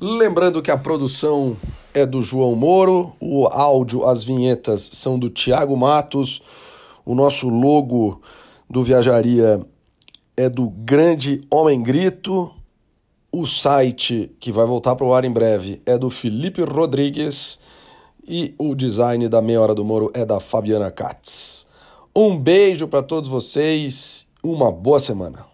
Lembrando 0.00 0.62
que 0.62 0.70
a 0.70 0.78
produção 0.78 1.58
é 1.94 2.06
do 2.06 2.22
João 2.22 2.54
Moro, 2.54 3.12
o 3.20 3.46
áudio, 3.46 4.06
as 4.06 4.24
vinhetas 4.24 4.88
são 4.92 5.18
do 5.18 5.28
Tiago 5.28 5.76
Matos, 5.76 6.42
o 7.04 7.14
nosso 7.14 7.48
logo 7.48 8.20
do 8.68 8.82
Viajaria 8.82 9.60
é 10.36 10.48
do 10.48 10.70
Grande 10.70 11.46
Homem 11.50 11.82
Grito, 11.82 12.50
o 13.30 13.46
site 13.46 14.30
que 14.38 14.52
vai 14.52 14.66
voltar 14.66 14.94
para 14.94 15.06
o 15.06 15.14
ar 15.14 15.24
em 15.24 15.30
breve 15.30 15.80
é 15.86 15.96
do 15.96 16.10
Felipe 16.10 16.62
Rodrigues 16.62 17.58
e 18.26 18.54
o 18.58 18.74
design 18.74 19.28
da 19.28 19.42
Meia 19.42 19.60
Hora 19.60 19.74
do 19.74 19.84
Moro 19.84 20.10
é 20.14 20.24
da 20.24 20.38
Fabiana 20.38 20.90
Katz. 20.90 21.66
Um 22.14 22.38
beijo 22.38 22.86
para 22.86 23.02
todos 23.02 23.28
vocês, 23.28 24.26
uma 24.42 24.70
boa 24.70 24.98
semana. 24.98 25.51